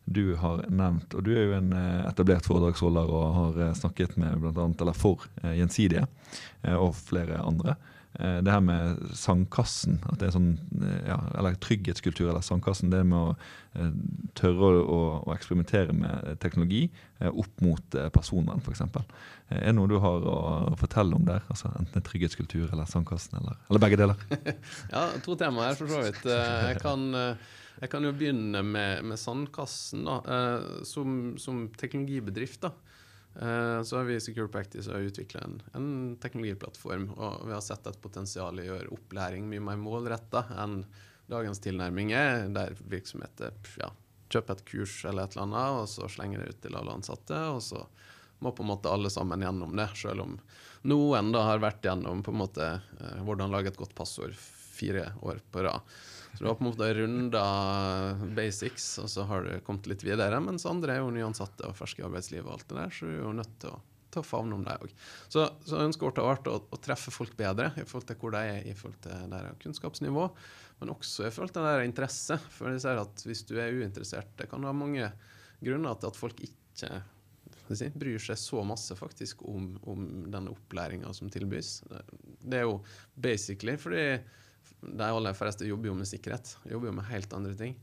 du 0.10 0.36
har 0.36 0.64
nevnt. 0.70 1.14
Og 1.14 1.24
du 1.24 1.34
er 1.36 1.46
jo 1.46 1.56
en 1.60 1.74
eh, 1.76 2.08
etablert 2.10 2.48
foredragsholder 2.50 3.12
og 3.14 3.36
har 3.36 3.62
eh, 3.62 3.76
snakket 3.78 4.16
med 4.18 4.42
blant 4.42 4.58
annet, 4.58 4.82
eller 4.82 4.98
for 4.98 5.28
eh, 5.44 5.54
Gjensidige 5.60 6.08
og 6.76 6.96
flere 6.98 7.40
andre. 7.46 7.78
Det 8.18 8.52
her 8.52 8.62
med 8.66 9.04
sandkassen, 9.16 10.00
at 10.10 10.18
det 10.20 10.28
er 10.28 10.34
sånn, 10.34 10.48
ja, 11.06 11.20
eller 11.38 11.54
trygghetskultur 11.62 12.26
eller 12.26 12.42
sandkassen, 12.44 12.90
det 12.90 13.04
med 13.06 13.20
å 13.20 13.84
tørre 14.36 14.82
å, 14.82 14.98
å 15.22 15.36
eksperimentere 15.36 15.94
med 15.94 16.32
teknologi 16.42 16.88
opp 17.30 17.62
mot 17.64 18.00
personvern, 18.16 18.64
f.eks. 18.66 18.82
Er 19.54 19.70
det 19.70 19.76
noe 19.78 19.92
du 19.92 20.00
har 20.02 20.26
å 20.26 20.74
fortelle 20.82 21.16
om 21.16 21.30
der? 21.30 21.46
Altså 21.54 21.70
Enten 21.78 22.04
trygghetskultur 22.10 22.66
eller 22.66 22.90
sandkassen, 22.90 23.38
eller, 23.40 23.62
eller 23.70 23.86
begge 23.86 24.02
deler? 24.02 24.28
ja, 24.96 25.06
to 25.24 25.38
temaer 25.40 25.78
for 25.78 25.94
så 25.94 26.02
vidt. 26.10 26.26
Jeg 26.26 26.82
kan 26.82 27.08
jeg 27.80 27.92
kan 27.94 28.04
jo 28.04 28.12
begynne 28.16 28.62
med, 28.66 29.06
med 29.08 29.20
Sandkassen. 29.20 30.04
da. 30.08 30.20
Eh, 30.28 30.84
som, 30.88 31.36
som, 31.40 31.68
teknologibedrift 31.80 32.66
da, 32.66 32.74
eh, 32.74 33.08
så 33.86 33.98
har 34.00 34.08
vi 34.08 34.18
Secure 34.20 34.50
Practice 34.52 34.92
utvikla 34.92 35.42
en, 35.46 35.60
en, 35.78 35.92
teknologiplattform. 36.20 37.06
Og 37.16 37.46
vi 37.48 37.54
har 37.54 37.62
sett 37.64 37.88
et 37.88 38.02
potensial 38.02 38.58
i 38.60 38.66
å 38.66 38.74
gjøre 38.74 38.96
opplæring 38.98 39.46
mye 39.48 39.64
mer 39.64 39.80
målretta 39.80 40.44
enn 40.60 40.82
dagens 41.30 41.62
tilnærming 41.64 42.12
er, 42.18 42.48
der 42.52 42.74
virksomheter 42.90 43.54
ja, 43.80 43.92
kjøper 44.34 44.58
et 44.58 44.66
kurs 44.66 44.96
eller 45.06 45.28
et 45.28 45.38
eller 45.38 45.46
annet, 45.46 45.78
og 45.84 45.90
så 45.92 46.10
slenger 46.10 46.42
det 46.42 46.56
ut 46.56 46.62
til 46.66 46.78
alle 46.80 46.98
ansatte. 46.98 47.38
og 47.54 47.62
så 47.64 47.86
må 48.40 48.52
på 48.56 48.64
en 48.64 48.72
måte 48.72 48.92
alle 48.92 49.12
sammen 49.12 49.42
gjennom 49.44 49.76
det, 49.76 49.90
selv 50.00 50.24
om 50.24 50.38
noen 50.88 51.34
da 51.36 51.44
har 51.44 51.64
vært 51.64 51.84
gjennom 51.84 52.24
på 52.24 52.32
en 52.32 52.40
måte 52.40 52.68
eh, 52.80 53.20
hvordan 53.28 53.52
lage 53.52 53.74
et 53.74 53.80
godt 53.80 53.96
passord 53.98 54.36
fire 54.80 55.10
år 55.28 55.42
på 55.52 55.66
rad. 55.66 55.84
Så 56.40 56.46
du 56.46 56.50
har 56.50 56.56
på 56.56 56.64
en 56.64 56.70
måte 56.70 56.94
runda 56.94 57.40
basics, 58.32 58.86
og 59.02 59.10
så 59.12 59.26
har 59.28 59.44
du 59.44 59.58
kommet 59.68 59.90
litt 59.92 60.06
videre. 60.08 60.38
Mens 60.40 60.64
andre 60.70 60.94
er 60.94 61.02
jo 61.02 61.10
nyansatte 61.12 61.68
og 61.68 61.76
ferske 61.76 62.00
i 62.00 62.06
arbeidslivet, 62.08 62.46
og 62.48 62.54
alt 62.54 62.70
det 62.70 62.78
der, 62.78 62.94
så 62.96 63.10
du 63.10 63.12
er 63.12 63.26
jo 63.26 63.34
nødt 63.36 63.58
til 63.60 63.74
å, 63.76 63.80
å 64.22 64.24
favne 64.24 64.56
om 64.56 64.64
deg 64.64 64.86
òg. 64.86 64.94
Så, 65.28 65.44
så 65.68 65.82
vårt 66.00 66.24
har 66.24 66.30
vært 66.30 66.48
å, 66.48 66.56
å, 66.64 66.80
treffe 66.80 67.12
folk 67.12 67.36
bedre 67.36 67.74
i 67.76 67.84
forhold 67.84 68.08
til 68.08 68.22
hvor 68.24 68.38
de 68.38 68.46
er 68.54 68.72
i 68.72 68.78
forhold 68.80 69.04
til 69.04 69.28
deres 69.36 69.60
kunnskapsnivå, 69.66 70.26
men 70.80 70.96
også 70.96 71.28
i 71.28 71.36
forhold 71.36 71.58
til 71.60 71.68
der 71.68 71.84
interesse. 71.90 72.40
For 72.56 72.72
jeg 72.72 72.86
ser 72.88 73.04
at 73.04 73.28
hvis 73.28 73.44
du 73.52 73.58
er 73.60 73.76
uinteressert, 73.76 74.32
det 74.40 74.48
kan 74.48 74.64
ha 74.64 74.72
mange 74.72 75.12
grunner 75.60 76.00
til 76.00 76.14
at 76.14 76.24
folk 76.24 76.40
ikke 76.48 77.02
bryr 78.00 78.30
seg 78.32 78.40
så 78.40 78.64
masse 78.64 78.96
faktisk 78.96 79.44
om, 79.44 79.74
om 79.92 80.08
den 80.32 80.48
opplæringa 80.56 81.12
som 81.20 81.28
tilbys. 81.28 81.82
Det 82.40 82.64
er 82.64 82.70
jo 82.70 82.80
basically 83.20 83.76
fordi 83.76 84.06
de 84.82 85.08
aller 85.08 85.36
fleste 85.36 85.68
jobber 85.68 85.92
jo 85.92 85.98
med 86.00 86.10
sikkerhet. 86.10 86.56
Jobber 86.70 86.92
jo 86.92 86.98
med 87.00 87.10
helt 87.10 87.34
andre 87.36 87.56
ting. 87.60 87.76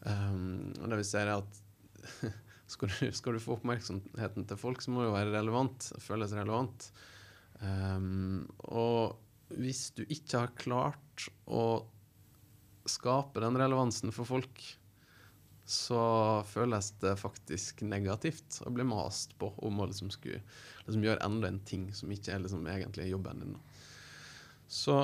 Um, 0.00 0.70
og 0.80 0.88
det 0.88 1.00
vi 1.02 1.08
ser 1.10 1.28
er 1.28 1.42
at 1.42 1.60
skal, 2.72 2.92
du, 2.92 3.10
skal, 3.12 3.36
du, 3.36 3.42
få 3.44 3.58
oppmerksomheten 3.58 4.46
til 4.48 4.60
folk, 4.60 4.80
så 4.82 4.92
må 4.92 5.02
det 5.02 5.10
jo 5.10 5.16
være 5.18 5.34
relevant. 5.36 5.90
Føles 6.00 6.36
relevant. 6.36 6.90
Um, 7.60 8.48
og 8.72 9.18
hvis 9.56 9.88
du 9.96 10.04
ikke 10.06 10.44
har 10.46 10.58
klart 10.58 11.28
å 11.50 11.84
skape 12.88 13.42
den 13.42 13.58
relevansen 13.60 14.14
for 14.14 14.28
folk, 14.28 14.62
så 15.70 16.00
føles 16.50 16.88
det 16.98 17.12
faktisk 17.20 17.84
negativt 17.86 18.58
å 18.66 18.72
bli 18.74 18.82
mast 18.88 19.36
på 19.38 19.52
om 19.62 19.78
å 19.78 19.86
liksom, 19.86 20.10
skulle, 20.10 20.40
liksom 20.86 21.04
gjøre 21.06 21.22
enda 21.22 21.50
en 21.50 21.60
ting 21.66 21.84
som 21.94 22.10
ikke 22.10 22.32
er 22.34 22.42
liksom 22.42 22.66
egentlig 22.66 23.06
jobben 23.12 23.44
din. 23.44 23.58
Så 24.66 24.96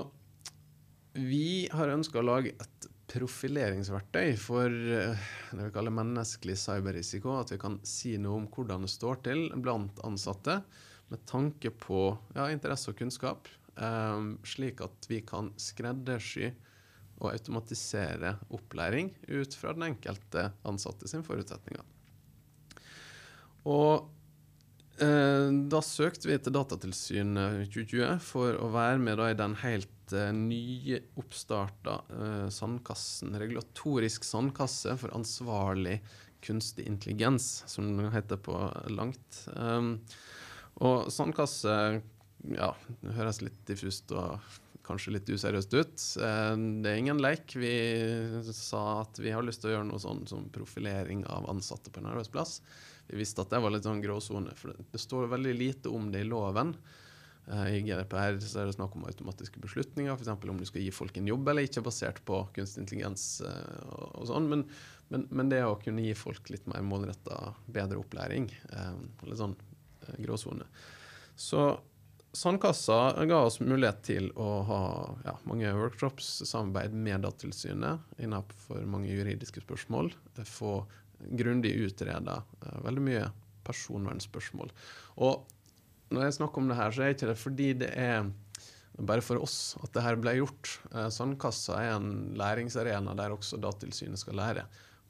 vi 1.17 1.69
har 1.73 1.93
ønska 1.93 2.21
å 2.21 2.27
lage 2.27 2.55
et 2.55 2.89
profileringsverktøy 3.11 4.35
for 4.41 4.71
eh, 4.71 5.29
det 5.53 5.69
vi 5.69 5.75
kaller 5.75 5.95
menneskelig 5.95 6.57
cyberrisiko. 6.61 7.39
At 7.41 7.55
vi 7.55 7.61
kan 7.63 7.79
si 7.87 8.17
noe 8.21 8.43
om 8.43 8.49
hvordan 8.53 8.87
det 8.87 8.93
står 8.93 9.23
til 9.27 9.47
blant 9.63 10.03
ansatte 10.07 10.61
med 11.13 11.23
tanke 11.29 11.71
på 11.71 12.09
ja, 12.35 12.49
interesse 12.51 12.91
og 12.91 12.99
kunnskap, 12.99 13.47
um, 13.79 14.33
slik 14.43 14.83
at 14.83 15.07
vi 15.07 15.21
kan 15.23 15.53
skreddersy 15.61 16.51
og 17.21 17.31
automatisere 17.31 18.35
opplæring 18.53 19.13
ut 19.31 19.55
fra 19.57 19.73
den 19.77 19.87
enkelte 19.93 20.51
ansatte 20.67 21.09
sin 21.09 21.23
forutsetninger. 21.25 21.85
Og 23.67 24.11
eh, 25.03 25.49
da 25.71 25.81
søkte 25.83 26.29
vi 26.29 26.37
til 26.43 26.55
Datatilsynet 26.59 27.71
2020 27.71 28.19
for 28.27 28.59
å 28.61 28.69
være 28.75 29.01
med 29.03 29.23
i 29.31 29.39
den 29.39 29.57
helt 29.63 29.96
uh, 30.15 30.31
nyoppstarta 30.35 31.97
uh, 32.11 32.49
sandkassen, 32.53 33.35
regulatorisk 33.41 34.27
sandkasse 34.27 34.97
for 35.01 35.15
ansvarlig 35.17 35.99
kunstig 36.47 36.87
intelligens, 36.87 37.65
som 37.67 37.97
den 37.97 38.13
heter 38.15 38.39
på 38.39 38.55
langt. 38.93 39.43
Um, 39.57 39.97
og 40.85 41.09
sandkasse 41.13 41.75
ja, 42.53 42.71
det 43.01 43.17
høres 43.17 43.41
litt 43.43 43.59
diffust 43.67 44.13
og 44.15 44.37
kanskje 44.87 45.17
litt 45.17 45.31
useriøst 45.33 45.73
ut. 45.75 46.05
Uh, 46.23 46.55
det 46.85 46.93
er 46.93 47.01
ingen 47.01 47.23
leik. 47.23 47.57
Vi 47.59 47.73
sa 48.55 48.85
at 49.03 49.19
vi 49.23 49.33
har 49.35 49.47
lyst 49.47 49.65
til 49.65 49.73
å 49.73 49.79
gjøre 49.79 49.89
noe 49.89 50.03
sånn 50.03 50.27
som 50.31 50.47
profilering 50.55 51.25
av 51.27 51.49
ansatte 51.51 51.91
på 51.91 52.03
en 52.03 52.13
arbeidsplass. 52.13 52.61
Vi 53.07 53.19
visste 53.21 53.43
at 53.43 53.51
det 53.55 53.63
var 53.63 53.75
litt 53.75 53.87
sånn 53.87 54.03
gråsone, 54.03 54.55
for 54.59 54.75
det 54.93 55.01
står 55.03 55.31
veldig 55.31 55.55
lite 55.55 55.91
om 55.95 56.11
det 56.13 56.25
i 56.25 56.29
loven. 56.29 56.75
Eh, 57.53 57.77
I 57.77 57.81
GDPR 57.87 58.39
så 58.43 58.61
er 58.61 58.69
det 58.69 58.75
snakk 58.75 58.97
om 58.99 59.07
automatiske 59.07 59.61
beslutninger, 59.63 60.15
f.eks. 60.17 60.33
om 60.35 60.61
du 60.61 60.67
skal 60.67 60.83
gi 60.83 60.93
folk 60.95 61.17
en 61.19 61.31
jobb 61.31 61.49
eller 61.53 61.69
ikke, 61.69 61.85
basert 61.87 62.23
på 62.27 62.43
kunstig 62.57 62.83
intelligens 62.83 63.27
eh, 63.47 63.83
og, 63.95 64.25
sånn. 64.31 64.49
Men, 64.51 64.65
men, 65.13 65.27
men, 65.31 65.51
det 65.53 65.63
å 65.67 65.77
kunne 65.83 66.03
gi 66.03 66.15
folk 66.19 66.51
litt 66.51 66.67
mer 66.71 66.83
målretta, 66.87 67.55
bedre 67.71 68.01
opplæring, 68.03 68.51
eh, 68.73 68.97
litt 69.29 69.43
sånn 69.43 69.59
gråsone. 70.19 70.67
Så 71.39 71.69
Sandkassa 72.37 73.15
ga 73.25 73.39
oss 73.47 73.63
mulighet 73.63 74.03
til 74.05 74.27
å 74.37 74.49
ha 74.69 74.81
ja, 75.25 75.33
mange 75.49 75.71
workshops, 75.73 76.43
samarbeid 76.45 76.93
med 76.93 77.25
Datatilsynet 77.25 78.21
innenfor 78.21 78.83
mange 78.85 79.09
juridiske 79.09 79.63
spørsmål. 79.65 80.11
Få 80.45 80.83
grundig 81.33 81.73
utreda 81.87 82.43
veldig 82.85 83.05
mye 83.07 83.23
personvernspørsmål. 83.65 84.75
Og 85.25 85.47
når 86.13 86.27
jeg 86.27 86.37
snakker 86.39 86.63
om 86.63 86.71
det 86.71 86.79
her, 86.79 86.95
så 86.95 87.05
er 87.05 87.15
ikke 87.15 87.31
det 87.31 87.39
fordi 87.41 87.71
det 87.83 87.93
er 87.99 88.29
bare 88.97 89.25
for 89.25 89.43
oss 89.43 89.77
at 89.83 89.93
det 89.93 90.05
her 90.05 90.17
ble 90.21 90.37
gjort. 90.39 90.79
Eh, 90.95 91.09
Sandkassa 91.13 91.81
er 91.83 91.97
en 91.99 92.11
læringsarena 92.39 93.17
der 93.19 93.35
også 93.35 93.61
Datatilsynet 93.61 94.21
skal 94.21 94.39
lære 94.41 94.67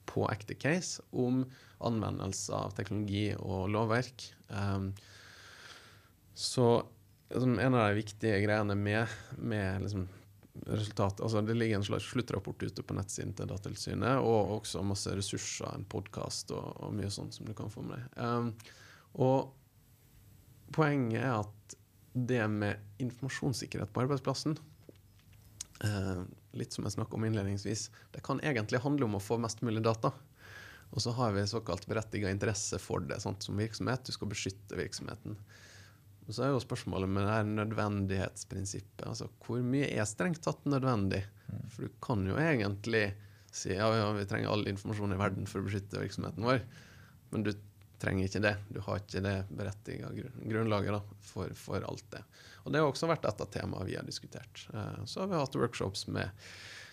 på 0.06 0.26
ekte 0.30 0.56
case 0.59 1.02
om 1.12 1.44
anvendelse 1.85 2.54
av 2.54 2.74
teknologi 2.76 3.28
og 3.37 3.68
lovverk. 3.74 4.28
Um, 4.48 4.92
så 6.37 6.68
liksom, 7.32 7.59
en 7.59 7.74
av 7.74 7.90
de 7.90 7.98
viktige 8.00 8.38
greiene 8.44 8.76
med, 8.78 9.11
med 9.38 9.82
liksom, 9.82 10.06
resultat 10.70 11.20
altså 11.20 11.42
Det 11.44 11.56
ligger 11.56 11.80
en 11.80 11.85
slags 11.85 12.06
sluttrapport 12.09 12.62
ute 12.62 12.85
på 12.87 12.96
nettsiden 12.96 13.35
til 13.37 13.50
Datatilsynet, 13.50 14.22
og 14.22 14.56
også 14.61 14.85
masse 14.87 15.12
ressurser, 15.16 15.68
en 15.74 15.87
podkast 15.90 16.54
og, 16.56 16.70
og, 16.80 16.94
mye 16.96 17.11
sånt 17.12 17.37
som 17.37 17.48
du 17.48 17.54
kan 17.56 17.72
få 17.72 17.85
med 17.85 17.98
deg. 17.98 18.22
Um, 18.22 18.52
og 19.26 19.52
poenget 20.74 21.22
er 21.22 21.35
at 21.40 21.76
det 22.16 22.42
med 22.48 23.02
informasjonssikkerhet 23.02 23.92
på 23.92 24.07
arbeidsplassen 24.07 24.57
eh, 25.85 26.22
Litt 26.57 26.72
som 26.72 26.87
jeg 26.87 26.94
snakka 26.94 27.18
om 27.18 27.26
innledningsvis, 27.29 27.90
det 28.14 28.22
kan 28.24 28.40
egentlig 28.40 28.81
handle 28.81 29.05
om 29.05 29.18
å 29.18 29.20
få 29.20 29.37
mest 29.42 29.61
mulig 29.61 29.83
data. 29.85 30.09
Og 30.94 31.02
så 31.05 31.12
har 31.18 31.35
vi 31.37 31.42
såkalt 31.50 31.85
berettiget 31.90 32.33
interesse 32.33 32.79
for 32.81 33.05
det 33.05 33.18
sant, 33.20 33.44
som 33.44 33.59
virksomhet. 33.61 34.07
Du 34.07 34.14
skal 34.16 34.31
beskytte 34.31 34.79
virksomheten. 34.79 35.37
Og 36.24 36.33
så 36.33 36.46
er 36.46 36.55
jo 36.55 36.62
spørsmålet 36.62 37.12
med 37.12 37.26
det 37.26 37.35
her 37.35 37.50
nødvendighetsprinsippet. 37.50 39.05
Altså, 39.05 39.29
hvor 39.44 39.61
mye 39.68 39.90
er 39.92 40.09
strengt 40.09 40.40
tatt 40.46 40.64
nødvendig? 40.64 41.20
For 41.74 41.85
du 41.85 42.00
kan 42.02 42.24
jo 42.24 42.38
egentlig 42.40 43.11
si 43.57 43.74
ja, 43.76 43.87
ja, 43.94 44.09
vi 44.16 44.26
trenger 44.29 44.52
all 44.52 44.66
informasjon 44.68 45.14
i 45.14 45.20
verden 45.20 45.46
for 45.48 45.62
å 45.62 45.68
beskytte 45.68 46.00
virksomheten 46.00 46.44
vår. 46.44 46.64
Men 47.33 47.46
du 47.46 47.52
trenger 48.02 48.28
ikke 48.28 48.42
det. 48.44 48.54
Du 48.68 48.80
har 48.85 49.00
ikke 49.00 49.22
det 49.24 49.37
berettiga 49.48 50.11
grunnlaget 50.12 50.96
da, 50.96 51.20
for, 51.24 51.52
for, 51.59 51.85
alt 51.88 52.09
det. 52.12 52.22
Og 52.64 52.72
Det 52.72 52.80
har 52.82 52.88
også 52.88 53.11
vært 53.11 53.28
et 53.28 53.44
av 53.44 53.52
temaene 53.52 53.88
vi 53.88 53.96
har 53.98 54.06
diskutert. 54.06 54.66
Eh, 54.72 55.04
så 55.09 55.22
har 55.22 55.30
vi 55.30 55.38
hatt 55.40 55.59
workshops 55.59 56.06
med 56.12 56.28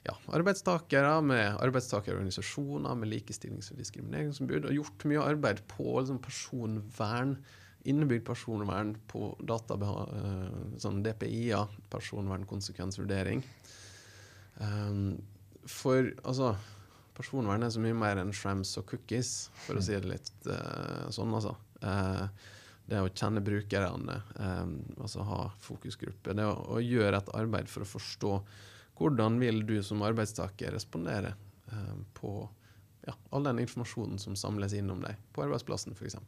ja, 0.04 0.16
arbeidstakere, 0.36 1.18
med 1.24 1.58
arbeidstakerorganisasjoner, 1.64 2.96
med 3.00 3.12
likestillings- 3.12 3.72
og 3.72 3.80
diskrimineringsombud, 3.80 4.68
og 4.68 4.80
gjort 4.80 5.06
mye 5.10 5.28
arbeid 5.34 5.64
på 5.72 5.88
liksom, 6.00 6.20
personvern, 6.24 7.38
innebygd 7.88 8.26
personvern 8.28 8.94
på 9.12 9.34
data, 9.44 9.76
eh, 9.76 10.60
sånn 10.84 11.04
DPI-er, 11.04 11.72
personvernkonsekvensvurdering. 11.92 13.44
Um, 14.62 15.18
for 15.66 16.12
altså 16.28 16.54
personvern 17.18 17.66
er 17.66 17.72
så 17.74 17.82
mye 17.84 17.98
mer 17.98 18.22
enn 18.22 18.34
shrams 18.36 18.74
og 18.82 18.88
cookies, 18.90 19.52
for 19.66 19.80
å 19.80 19.84
si 19.86 19.96
det 19.96 20.10
litt 20.10 20.34
uh, 20.50 21.10
sånn, 21.14 21.34
altså. 21.34 21.56
Uh, 21.84 22.28
det 22.86 23.00
å 23.00 23.12
kjenne 23.16 23.44
brukerne, 23.44 24.18
um, 24.36 24.74
altså 25.00 25.24
ha 25.28 25.46
fokusgruppe. 25.64 26.36
Det 26.36 26.46
å, 26.48 26.56
å, 26.76 26.82
gjøre 26.84 27.22
et 27.22 27.32
arbeid 27.38 27.72
for 27.72 27.86
å 27.86 27.88
forstå 27.88 28.34
hvordan 29.00 29.40
vil 29.42 29.64
du 29.68 29.78
som 29.86 30.04
arbeidstaker 30.06 30.76
respondere 30.76 31.34
um, 31.72 32.04
på 32.18 32.34
ja, 33.08 33.16
all 33.32 33.48
den 33.48 33.62
informasjonen 33.64 34.20
som 34.22 34.36
samles 34.40 34.76
innom 34.76 35.02
deg, 35.04 35.20
på 35.34 35.46
arbeidsplassen 35.46 35.96
f.eks. 35.96 36.20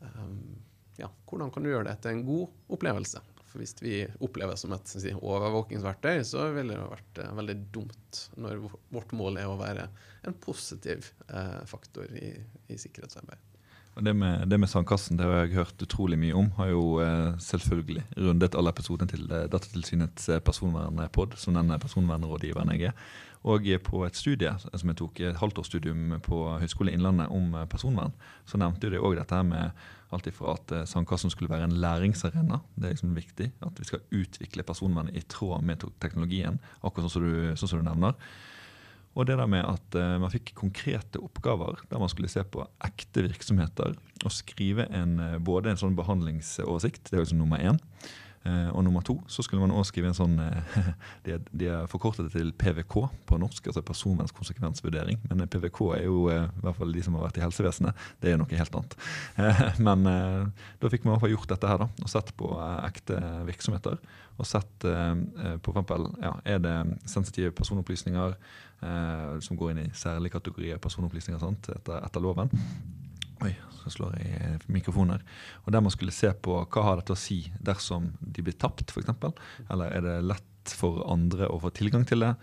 Um, 0.00 0.58
ja, 0.98 1.08
hvordan 1.30 1.54
kan 1.54 1.64
du 1.64 1.70
gjøre 1.70 1.88
det 1.88 2.00
til 2.02 2.16
en 2.16 2.26
god 2.26 2.74
opplevelse? 2.76 3.22
For 3.50 3.62
hvis 3.62 3.74
vi 3.82 3.94
opplever 4.22 4.54
det 4.54 4.62
som 4.62 4.74
et 4.76 4.90
si, 4.90 5.10
overvåkingsverktøy, 5.16 6.22
så 6.26 6.46
ville 6.54 6.76
det 6.76 6.90
vært 6.92 7.22
eh, 7.22 7.36
veldig 7.40 7.56
dumt 7.74 8.24
når 8.38 8.62
vårt 8.94 9.14
mål 9.18 9.40
er 9.42 9.50
å 9.50 9.58
være 9.58 9.88
en 10.28 10.36
positiv 10.44 11.10
eh, 11.26 11.60
faktor 11.66 12.12
i, 12.14 12.32
i 12.70 12.78
sikkerhetsarbeid. 12.78 13.49
Det 13.96 14.12
med, 14.14 14.48
det 14.48 14.58
med, 14.58 14.70
sandkassen 14.70 15.18
det 15.18 15.26
har 15.26 15.40
jeg 15.42 15.56
hørt 15.58 15.82
utrolig 15.82 16.18
mye 16.18 16.34
om. 16.38 16.50
Har 16.56 16.68
jo 16.70 16.82
eh, 17.02 17.32
selvfølgelig 17.42 18.04
rundet 18.22 18.54
alle 18.54 18.70
episodene 18.70 19.10
til 19.10 19.24
eh, 19.26 19.48
Datatilsynets 19.50 20.28
eh, 20.30 20.42
personvernpod, 20.46 21.34
som 21.36 21.58
den 21.58 21.74
personvernrådgiveren 21.82 22.70
jeg 22.76 22.92
er. 22.92 23.08
Og 23.50 23.66
på 23.82 24.02
et 24.04 24.16
studie 24.16 24.52
som 24.60 24.92
jeg 24.92 24.98
tok, 25.00 25.20
et 25.24 25.38
halvtårsstudium 25.40 26.18
på 26.22 26.42
Høgskolen 26.60 26.92
Innlandet 26.92 27.32
om 27.32 27.54
personvern, 27.72 28.12
så 28.44 28.60
nevnte 28.60 28.90
de 28.92 29.00
òg 29.00 29.16
dette 29.16 29.38
med 29.48 29.72
alt 30.12 30.28
ifra 30.28 30.58
at 30.58 30.74
sandkassen 30.90 31.32
skulle 31.32 31.48
være 31.48 31.64
en 31.70 31.78
læringsarena. 31.80 32.60
Det 32.76 32.84
er 32.84 32.92
liksom 32.92 33.16
viktig. 33.16 33.48
At 33.64 33.80
vi 33.80 33.88
skal 33.88 34.04
utvikle 34.12 34.66
personvernet 34.68 35.16
i 35.16 35.24
tråd 35.24 35.64
med 35.64 35.88
teknologien, 36.04 36.60
akkurat 36.82 37.08
sånn 37.08 37.16
som 37.16 37.24
du, 37.24 37.56
sånn 37.56 37.72
som 37.72 37.80
du 37.80 37.88
nevner. 37.88 38.18
Og 39.18 39.26
det 39.26 39.36
der 39.40 39.50
med 39.50 39.66
at 39.66 39.98
uh, 39.98 40.16
man 40.22 40.32
fikk 40.32 40.54
konkrete 40.58 41.18
oppgaver 41.22 41.82
der 41.90 42.02
man 42.02 42.12
skulle 42.12 42.30
se 42.30 42.44
på 42.46 42.64
ekte 42.86 43.26
virksomheter 43.26 43.96
og 44.24 44.34
skrive 44.34 44.86
en, 44.94 45.18
både 45.42 45.72
en 45.72 45.80
sånn 45.80 45.96
behandlingsoversikt, 45.98 47.08
det 47.08 47.18
er 47.18 47.24
liksom 47.24 47.40
nummer 47.40 47.62
én, 47.62 47.80
Eh, 48.40 48.70
og 48.72 48.84
nummer 48.86 49.02
to 49.04 49.18
så 49.28 49.42
skulle 49.44 49.60
man 49.60 49.72
også 49.74 49.90
skrive 49.90 50.08
en 50.08 50.16
sånn 50.16 50.38
eh, 50.40 50.86
De 51.26 51.34
de 51.60 51.66
er 51.68 51.88
forkortet 51.92 52.30
til 52.32 52.54
PVK 52.56 52.94
på 53.28 53.38
norsk, 53.40 53.66
altså 53.68 53.82
personvernkonsekvensvurdering. 53.84 55.20
Men 55.28 55.44
eh, 55.44 55.50
PVK 55.50 55.80
er 55.98 56.06
jo, 56.06 56.22
eh, 56.32 56.46
i 56.48 56.64
hvert 56.64 56.78
fall 56.78 56.94
de 56.96 57.04
som 57.04 57.18
har 57.18 57.26
vært 57.26 57.40
i 57.40 57.44
helsevesenet, 57.44 58.06
det 58.24 58.32
er 58.32 58.40
noe 58.40 58.56
helt 58.56 58.78
annet. 58.80 58.96
Eh, 59.36 59.62
men 59.86 60.08
eh, 60.08 60.70
da 60.80 60.92
fikk 60.92 61.04
man 61.04 61.12
i 61.12 61.14
hvert 61.14 61.26
fall 61.26 61.34
gjort 61.34 61.52
dette 61.52 61.68
her, 61.74 61.84
da, 61.84 61.90
og 62.00 62.12
sett 62.14 62.32
på 62.40 62.50
eh, 62.56 62.80
ekte 62.88 63.20
virksomheter. 63.50 64.00
Og 64.40 64.48
sett 64.48 64.88
eh, 64.88 65.12
eh, 65.44 65.56
på 65.60 65.76
f.eks. 65.76 66.08
ja, 66.24 66.32
er 66.48 66.64
det 66.64 66.76
sensitive 67.12 67.52
personopplysninger 67.60 68.32
eh, 68.32 68.58
som 68.80 69.58
går 69.60 69.74
inn 69.74 69.82
i 69.82 69.90
særlige 69.92 70.38
kategorier 70.38 70.78
personopplysninger 70.80 71.40
sant, 71.42 71.68
etter, 71.68 71.98
etter 72.00 72.22
loven. 72.24 72.48
Oi, 73.44 73.54
så 73.80 73.92
slår 73.92 74.16
jeg 74.20 74.60
mikrofonen 74.72 75.16
her. 75.16 75.24
Og 75.64 75.72
der 75.72 75.84
man 75.84 75.92
skulle 75.92 76.14
se 76.14 76.30
på 76.32 76.58
hva 76.60 76.84
har 76.84 77.00
dette 77.00 77.16
å 77.16 77.20
si 77.20 77.42
dersom 77.60 78.10
de 78.20 78.44
blir 78.44 78.56
tapt, 78.60 78.92
f.eks. 78.92 79.12
Eller 79.68 79.96
er 79.96 80.04
det 80.04 80.16
lett 80.28 80.74
for 80.76 81.00
andre 81.10 81.48
å 81.48 81.58
få 81.62 81.72
tilgang 81.74 82.04
til 82.08 82.24
det, 82.24 82.34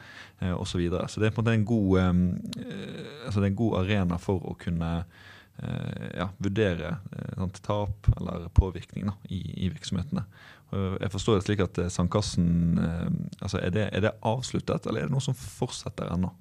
eh, 0.41 0.53
osv. 0.53 0.71
Så, 0.71 0.81
videre. 0.81 1.07
så 1.07 1.21
det 1.21 1.29
er 1.29 1.35
på 1.35 1.43
en 1.43 1.45
måte 1.45 1.55
en 1.57 1.67
god, 1.69 1.91
eh, 2.01 3.25
altså 3.27 3.45
en 3.45 3.59
god 3.61 3.77
arena 3.83 4.17
for 4.21 4.41
å 4.41 4.55
kunne 4.59 4.91
eh, 4.97 5.36
ja, 6.17 6.29
vurdere 6.37 6.97
eh, 7.11 7.33
sant, 7.35 7.61
tap 7.65 8.09
eller 8.17 8.49
påvirkning 8.53 9.07
da, 9.09 9.15
i, 9.29 9.41
i 9.65 9.71
virksomhetene. 9.73 10.25
Jeg 10.71 11.11
forstår 11.13 11.37
det 11.37 11.45
slik 11.45 11.61
at 11.63 11.79
eh, 11.79 11.91
Sandkassen 11.91 12.81
eh, 12.83 13.07
altså 13.39 13.61
er, 13.61 13.71
det, 13.71 13.85
er 13.95 14.03
det 14.03 14.17
avsluttet, 14.27 14.87
eller 14.89 15.05
er 15.05 15.07
det 15.07 15.15
noe 15.15 15.23
som 15.23 15.37
fortsetter 15.37 16.11
ennå? 16.11 16.33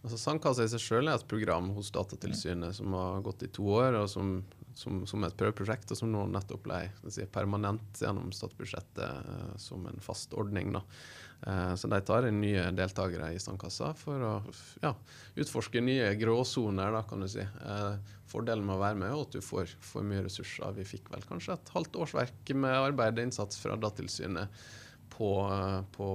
Altså 0.00 0.16
Sandkassa 0.16 0.64
i 0.64 0.70
seg 0.72 0.80
selv 0.80 1.10
er 1.10 1.18
et 1.18 1.28
program 1.28 1.72
hos 1.74 1.90
Datatilsynet 1.92 2.78
som 2.78 2.94
har 2.96 3.24
gått 3.26 3.42
i 3.44 3.50
to 3.52 3.66
år, 3.74 3.98
og 3.98 4.06
som, 4.08 4.38
som, 4.78 5.02
som 5.10 5.26
et 5.26 5.34
prøveprosjekt, 5.36 5.90
og 5.90 5.98
som 5.98 6.12
nå 6.14 6.22
nettopp 6.30 6.62
ble 6.68 6.78
si, 7.10 7.26
permanent 7.32 8.00
gjennom 8.00 8.30
statsbudsjettet 8.32 9.02
eh, 9.34 9.50
som 9.60 9.84
en 9.90 10.00
fast 10.04 10.36
ordning. 10.38 10.70
Da. 10.78 10.84
Eh, 11.46 11.74
så 11.74 11.88
de 11.88 12.00
tar 12.04 12.26
inn 12.28 12.40
nye 12.42 12.66
deltakere 12.76 13.30
i 13.32 13.40
Sandkassa 13.40 13.94
for 13.96 14.24
å 14.26 14.32
ja, 14.82 14.92
utforske 15.40 15.80
nye 15.84 16.12
gråsoner, 16.20 16.92
da, 16.92 17.02
kan 17.08 17.24
du 17.24 17.28
si. 17.32 17.44
Eh, 17.44 18.16
fordelen 18.30 18.66
med 18.66 18.76
å 18.76 18.82
være 18.82 19.00
med 19.00 19.08
er 19.08 19.22
at 19.22 19.38
du 19.38 19.40
får, 19.44 19.72
får 19.92 20.04
mye 20.06 20.26
ressurser. 20.26 20.76
Vi 20.76 20.88
fikk 20.96 21.08
vel 21.14 21.24
kanskje 21.28 21.56
et 21.56 21.72
halvt 21.74 21.96
årsverk 22.04 22.54
med 22.54 22.76
arbeid 22.76 23.18
og 23.18 23.30
innsats 23.30 23.60
fra 23.62 23.78
Datatilsynet 23.80 24.60
på, 25.10 25.30
på, 25.96 26.10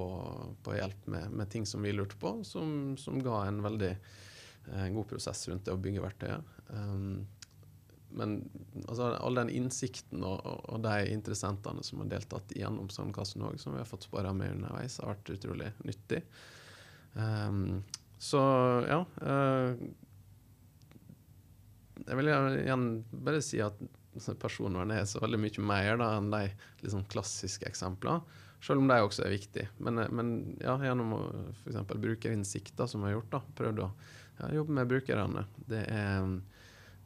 på 0.64 0.78
hjelp 0.78 1.10
med, 1.12 1.34
med, 1.34 1.50
ting 1.52 1.66
som 1.70 1.84
vi 1.86 1.94
lurte 1.94 2.18
på, 2.22 2.38
som, 2.48 2.96
som 2.98 3.20
ga 3.22 3.44
en 3.48 3.60
veldig 3.66 3.92
eh, 3.94 4.88
god 4.94 5.10
prosess 5.10 5.48
rundt 5.50 5.66
det 5.68 5.74
å 5.74 5.82
bygge 5.82 6.06
verktøyet. 6.06 6.54
Um, 6.70 7.26
men 8.16 8.38
altså, 8.86 9.12
all 9.20 9.38
den 9.40 9.52
innsikten 9.54 10.24
og, 10.24 10.40
og, 10.46 10.80
de 10.86 11.12
interessentene 11.12 11.84
som 11.84 12.02
har 12.02 12.12
deltatt 12.14 12.54
gjennom 12.56 12.88
Sandkassen 12.94 13.44
òg, 13.46 13.60
som 13.62 13.76
vi 13.76 13.82
har 13.82 13.90
fått 13.90 14.08
spare 14.08 14.32
med 14.36 14.56
underveis, 14.56 14.98
har 15.02 15.14
vært 15.14 15.34
utrolig 15.36 15.70
nyttig. 15.84 16.24
Um, 17.14 17.84
så 18.22 18.42
ja. 18.88 19.02
Uh, 19.20 19.76
jeg 22.06 22.20
vil 22.20 22.32
igjen 22.32 22.90
bare 23.26 23.44
si 23.44 23.62
at 23.64 23.78
personvernet 24.40 25.02
er 25.02 25.08
så 25.10 25.22
veldig 25.24 25.40
mye 25.42 25.68
mer 25.68 26.00
da, 26.00 26.10
enn 26.20 26.32
de 26.32 26.44
liksom, 26.84 27.06
klassiske 27.12 27.68
eksemplene. 27.68 28.44
Selv 28.64 28.82
om 28.82 28.90
de 28.90 28.98
også 29.04 29.26
er 29.26 29.36
viktige. 29.36 29.70
Men, 29.84 30.00
eh, 30.02 30.12
men 30.16 30.30
ja, 30.64 30.76
gjennom 30.82 31.14
f.eks. 31.52 31.82
brukerinnsikter 31.92 32.88
som 32.90 33.04
vi 33.04 33.12
har 33.12 33.18
gjort, 33.20 33.34
da, 33.36 33.42
prøvd 33.60 33.82
å 33.84 33.90
ja, 34.40 34.52
jobbe 34.60 34.78
med 34.80 34.92
brukerne. 34.92 35.46
Det 35.70 35.84
er 35.92 36.30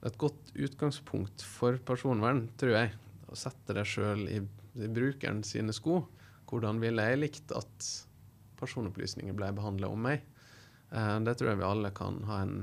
et 0.06 0.18
godt 0.20 0.54
utgangspunkt 0.56 1.44
for 1.44 1.80
personvern, 1.86 2.46
tror 2.60 2.76
jeg. 2.76 2.94
Å 3.30 3.38
sette 3.38 3.76
deg 3.76 3.88
sjøl 3.88 4.26
i, 4.32 4.40
i 4.80 4.92
brukeren 4.92 5.44
sine 5.46 5.76
sko. 5.76 6.02
Hvordan 6.50 6.80
ville 6.82 7.04
jeg 7.06 7.22
likt 7.22 7.54
at 7.56 7.90
personopplysninger 8.60 9.36
ble 9.38 9.52
behandla 9.56 9.92
om 9.92 10.08
meg? 10.08 10.24
Eh, 10.92 11.18
det 11.26 11.36
tror 11.38 11.52
jeg 11.52 11.62
vi 11.62 11.68
alle 11.68 11.92
kan 11.96 12.24
ha 12.30 12.42
en 12.46 12.58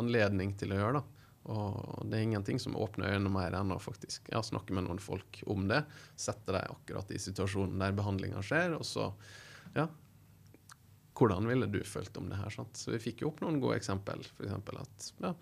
anledning 0.00 0.54
til 0.58 0.72
å 0.72 0.80
gjøre. 0.80 1.00
da. 1.00 1.16
Og 1.46 2.06
det 2.10 2.18
er 2.18 2.24
ingenting 2.26 2.58
som 2.62 2.78
åpner 2.78 3.14
øynene 3.14 3.30
mer 3.30 3.54
enn 3.54 3.74
å 3.74 3.82
faktisk 3.82 4.32
ja, 4.32 4.40
snakke 4.42 4.74
med 4.74 4.88
noen 4.88 5.02
folk 5.02 5.42
om 5.46 5.68
det. 5.70 5.84
Sette 6.18 6.54
deg 6.54 6.72
akkurat 6.72 7.12
i 7.14 7.20
situasjonen 7.22 7.78
der 7.82 7.94
behandlinga 7.94 8.42
skjer, 8.42 8.74
og 8.78 8.86
så 8.86 9.12
ja, 9.76 9.86
hvordan 11.16 11.46
ville 11.48 11.68
du 11.70 11.78
følt 11.86 12.16
om 12.18 12.28
det 12.32 12.40
her? 12.40 12.52
Sant? 12.52 12.76
Så 12.76 12.92
vi 12.96 13.02
fikk 13.06 13.22
jo 13.22 13.30
opp 13.30 13.44
noen 13.44 13.60
gode 13.62 13.78
eksempel. 13.78 14.24
F.eks. 14.26 14.56
at 14.82 15.06
ja, 15.22 15.32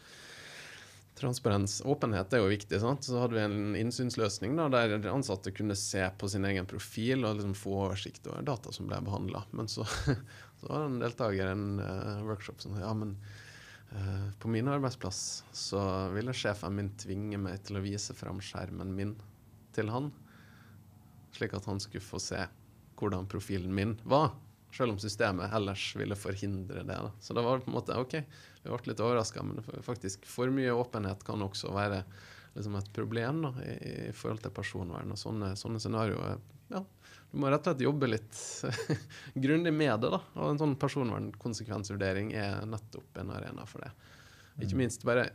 transparens, 1.18 1.82
åpenhet 1.84 2.32
er 2.34 2.42
jo 2.42 2.50
viktig. 2.50 2.80
Sant? 2.82 3.06
Så 3.06 3.18
hadde 3.20 3.36
vi 3.36 3.44
en 3.44 3.76
innsynsløsning 3.78 4.56
da, 4.58 4.66
der 4.72 5.06
ansatte 5.12 5.52
kunne 5.54 5.76
se 5.78 6.02
på 6.18 6.28
sin 6.30 6.46
egen 6.48 6.66
profil 6.66 7.24
og 7.24 7.38
liksom 7.38 7.54
få 7.58 7.76
oversikt 7.86 8.26
over 8.30 8.42
data 8.46 8.74
som 8.74 8.88
ble 8.90 8.98
behandla. 9.06 9.44
Men 9.54 9.70
så, 9.70 9.86
så 10.58 10.68
var 10.68 10.82
det 10.82 10.90
en 10.90 11.00
deltaker 11.04 11.46
i 11.46 11.54
en 11.54 11.68
uh, 11.80 12.24
workshop 12.26 12.64
som 12.64 12.74
sa 12.74 12.82
ja, 12.86 12.92
men 12.98 13.14
uh, 13.92 14.26
på 14.42 14.50
min 14.50 14.70
arbeidsplass 14.70 15.44
så 15.54 15.84
ville 16.16 16.34
sjefen 16.34 16.74
min 16.80 16.90
tvinge 16.98 17.38
meg 17.40 17.62
til 17.68 17.78
å 17.78 17.84
vise 17.84 18.16
fram 18.18 18.42
skjermen 18.42 18.94
min 18.98 19.14
til 19.74 19.90
han, 19.90 20.10
slik 21.34 21.54
at 21.56 21.66
han 21.66 21.80
skulle 21.82 22.04
få 22.04 22.20
se 22.22 22.42
hvordan 22.98 23.26
profilen 23.30 23.74
min 23.74 23.96
var. 24.06 24.34
Selv 24.74 24.94
om 24.94 24.98
systemet 24.98 25.52
ellers 25.54 25.82
ville 25.96 26.16
forhindre 26.18 26.82
det. 26.82 26.96
Da. 27.06 27.10
Så 27.22 27.34
det 27.36 27.44
var 27.46 27.62
på 27.62 27.70
en 27.70 27.76
måte 27.76 27.98
OK, 28.00 28.16
vi 28.64 28.70
ble 28.72 28.90
litt 28.90 29.02
overraska, 29.02 29.44
men 29.46 29.62
faktisk 29.86 30.26
for 30.26 30.50
mye 30.50 30.74
åpenhet 30.74 31.22
kan 31.26 31.42
også 31.46 31.70
være 31.74 32.02
liksom 32.54 32.78
et 32.78 32.90
problem 32.94 33.42
da, 33.46 33.52
i, 33.62 33.74
i, 34.08 34.12
forhold 34.14 34.42
til 34.42 34.54
personvern. 34.54 35.14
Og 35.14 35.20
sånne, 35.20 35.52
sånne 35.58 35.82
scenarioer 35.82 36.42
ja, 36.72 36.80
du 37.30 37.38
må 37.42 37.50
rett 37.50 37.66
og 37.66 37.74
slett 37.74 37.84
jobbe 37.84 38.08
litt 38.08 38.40
grundig 39.46 39.74
med 39.74 39.94
det. 40.02 40.10
da, 40.14 40.20
og 40.38 40.50
En 40.50 40.60
sånn 40.62 40.76
personvernkonsekvensvurdering 40.80 42.32
er 42.38 42.66
nettopp 42.70 43.22
en 43.22 43.32
arena 43.34 43.66
for 43.68 43.84
det. 43.84 43.92
Ikke 44.60 44.74
mm. 44.74 44.82
minst 44.84 45.06
bare 45.06 45.28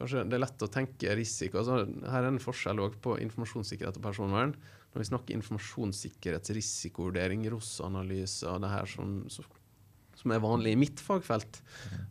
Kanskje 0.00 0.22
det 0.32 0.38
er 0.38 0.40
lett 0.40 0.62
å 0.64 0.70
tenke 0.72 1.12
risiko. 1.12 1.58
Altså, 1.60 1.82
her 2.08 2.24
er 2.24 2.30
en 2.30 2.40
forskjell 2.40 2.78
på 3.04 3.18
informasjonssikkerhet 3.20 3.98
og 4.00 4.04
personvern. 4.06 4.54
Når 4.90 4.98
vi 5.02 5.10
snakker 5.10 5.36
informasjonssikkerhetsrisikovurdering, 5.38 7.40
ROS-analyse 7.52 8.44
og 8.50 8.56
det 8.64 8.70
her 8.72 8.86
som, 8.90 9.08
som, 9.30 10.28
er 10.34 10.42
vanlig 10.42 10.70
i 10.74 10.80
mitt 10.80 10.98
fagfelt, 11.04 11.54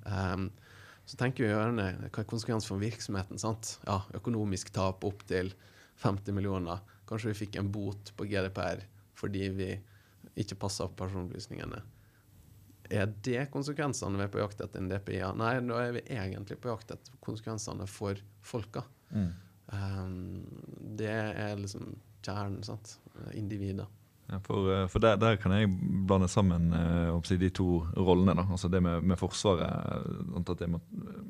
um, 0.05 0.45
så 1.09 1.15
tenker 1.19 1.43
vi 1.43 1.51
gjerne 1.51 1.87
hva 2.05 2.19
er 2.21 2.29
konsekvensen 2.29 2.71
for 2.71 2.79
virksomheten. 2.79 3.37
sant? 3.41 3.65
Ja, 3.87 3.97
Økonomisk 4.15 4.71
tap 4.75 5.03
opp 5.07 5.21
til 5.27 5.47
50 6.03 6.33
millioner. 6.37 6.79
Kanskje 7.09 7.29
vi 7.33 7.39
fikk 7.41 7.53
en 7.59 7.71
bot 7.73 8.13
på 8.15 8.23
GDPR 8.29 8.79
fordi 9.19 9.49
vi 9.51 9.69
ikke 10.39 10.55
passa 10.61 10.85
opp 10.85 10.95
personopplysningene. 11.01 11.79
Er 12.89 13.09
det 13.25 13.49
konsekvensene 13.53 14.17
vi 14.17 14.23
er 14.25 14.31
på 14.33 14.39
jakt 14.39 14.61
etter 14.63 14.79
en 14.79 14.87
DPI? 14.89 15.19
Nei, 15.37 15.51
da 15.67 15.75
er 15.83 15.91
vi 15.97 16.05
egentlig 16.15 16.57
på 16.61 16.71
jakt 16.71 16.93
etter 16.95 17.11
konsekvensene 17.25 17.85
for 17.89 18.15
folka. 18.45 18.85
Mm. 19.11 19.31
Um, 19.69 20.15
det 20.97 21.11
er 21.11 21.59
liksom 21.59 21.91
kjernen. 22.25 22.63
sant? 22.63 22.97
Individer. 23.33 23.87
Ja, 24.31 24.37
for, 24.45 24.73
eh, 24.73 24.87
for 24.87 25.01
der, 25.01 25.15
der, 25.17 25.35
kan 25.41 25.51
jeg 25.51 25.69
blande 26.07 26.27
sammen 26.27 26.73
uh, 26.73 27.39
de 27.39 27.49
to 27.49 27.79
rollene. 27.97 28.35
Da. 28.37 28.45
Altså 28.51 28.67
det 28.67 28.83
med, 28.83 29.01
med 29.01 29.17
Forsvaret. 29.17 30.03
Eh, 30.61 30.67
må, 30.69 30.79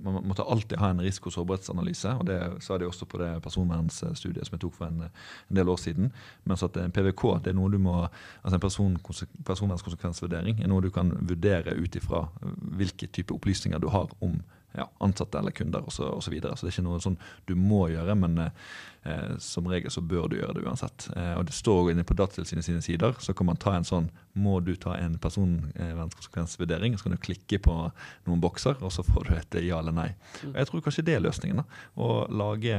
Man 0.03 0.23
måtte 0.27 0.43
alltid 0.43 0.77
ha 0.77 0.89
en 0.89 1.01
risiko- 1.01 1.27
og 1.27 1.33
sårbarhetsanalyse. 1.33 2.09
og 2.09 2.27
Det 2.27 2.63
sa 2.63 2.77
de 2.77 2.85
også 2.85 3.05
på 3.05 3.17
det 3.17 3.41
personvernstudiet 3.41 4.47
som 4.47 4.55
jeg 4.55 4.61
tok 4.61 4.75
for 4.75 4.85
en, 4.85 5.01
en 5.49 5.55
del 5.55 5.69
år 5.69 5.75
siden. 5.75 6.11
Mens 6.43 6.63
at 6.63 6.77
en 6.77 6.91
PVK 6.91 7.43
det 7.43 7.47
er 7.53 7.55
noe 7.55 7.71
du 7.71 7.77
må, 7.77 8.07
altså 8.43 8.55
en 8.55 8.59
person, 8.59 8.97
personvernskonsekvensvurdering 9.45 10.61
er 10.61 10.67
noe 10.67 10.81
du 10.81 10.89
kan 10.89 11.11
vurdere 11.21 11.75
ut 11.79 11.95
ifra 11.95 12.27
hvilke 12.75 13.07
type 13.07 13.33
opplysninger 13.33 13.79
du 13.79 13.87
har 13.87 14.09
om 14.19 14.41
ja, 14.77 14.89
ansatte 14.97 15.39
eller 15.39 15.51
kunder 15.51 15.81
osv. 15.87 15.95
Så, 15.95 16.05
og 16.09 16.23
så, 16.23 16.31
videre. 16.31 16.55
så 16.57 16.65
det 16.65 16.71
er 16.71 16.77
ikke 16.77 16.85
noe 16.85 17.01
sånn 17.03 17.17
du 17.49 17.55
må 17.57 17.87
gjøre, 17.91 18.15
men 18.19 18.37
eh, 18.43 19.35
som 19.41 19.67
regel 19.69 19.91
så 19.93 20.03
bør 20.05 20.29
du 20.29 20.37
gjøre 20.37 20.55
det 20.57 20.65
uansett. 20.67 21.09
Eh, 21.15 21.33
og 21.39 21.45
Det 21.49 21.55
står 21.57 21.91
inne 21.93 22.05
på 22.07 22.17
Datatilsynet 22.17 22.67
sine 22.67 22.83
sider, 22.85 23.15
så 23.19 23.33
kan 23.33 23.49
man 23.49 23.59
ta 23.59 23.75
en 23.75 23.87
sånn 23.87 24.09
Må 24.39 24.59
du 24.63 24.75
ta 24.79 24.93
en 24.95 25.17
personvernkonsekvensvurdering? 25.19 26.97
Så 26.97 27.07
kan 27.07 27.15
du 27.15 27.21
klikke 27.21 27.59
på 27.65 27.77
noen 28.27 28.41
bokser, 28.43 28.77
og 28.79 28.93
så 28.93 29.03
får 29.03 29.27
du 29.27 29.35
et 29.35 29.61
ja 29.65 29.79
eller 29.81 29.95
nei. 29.95 30.09
Og 30.45 30.55
Jeg 30.55 30.69
tror 30.69 30.83
kanskje 30.85 31.05
det 31.07 31.17
er 31.17 31.25
løsningen. 31.25 31.63
da, 31.63 31.79
Å 31.97 32.27
lage 32.29 32.77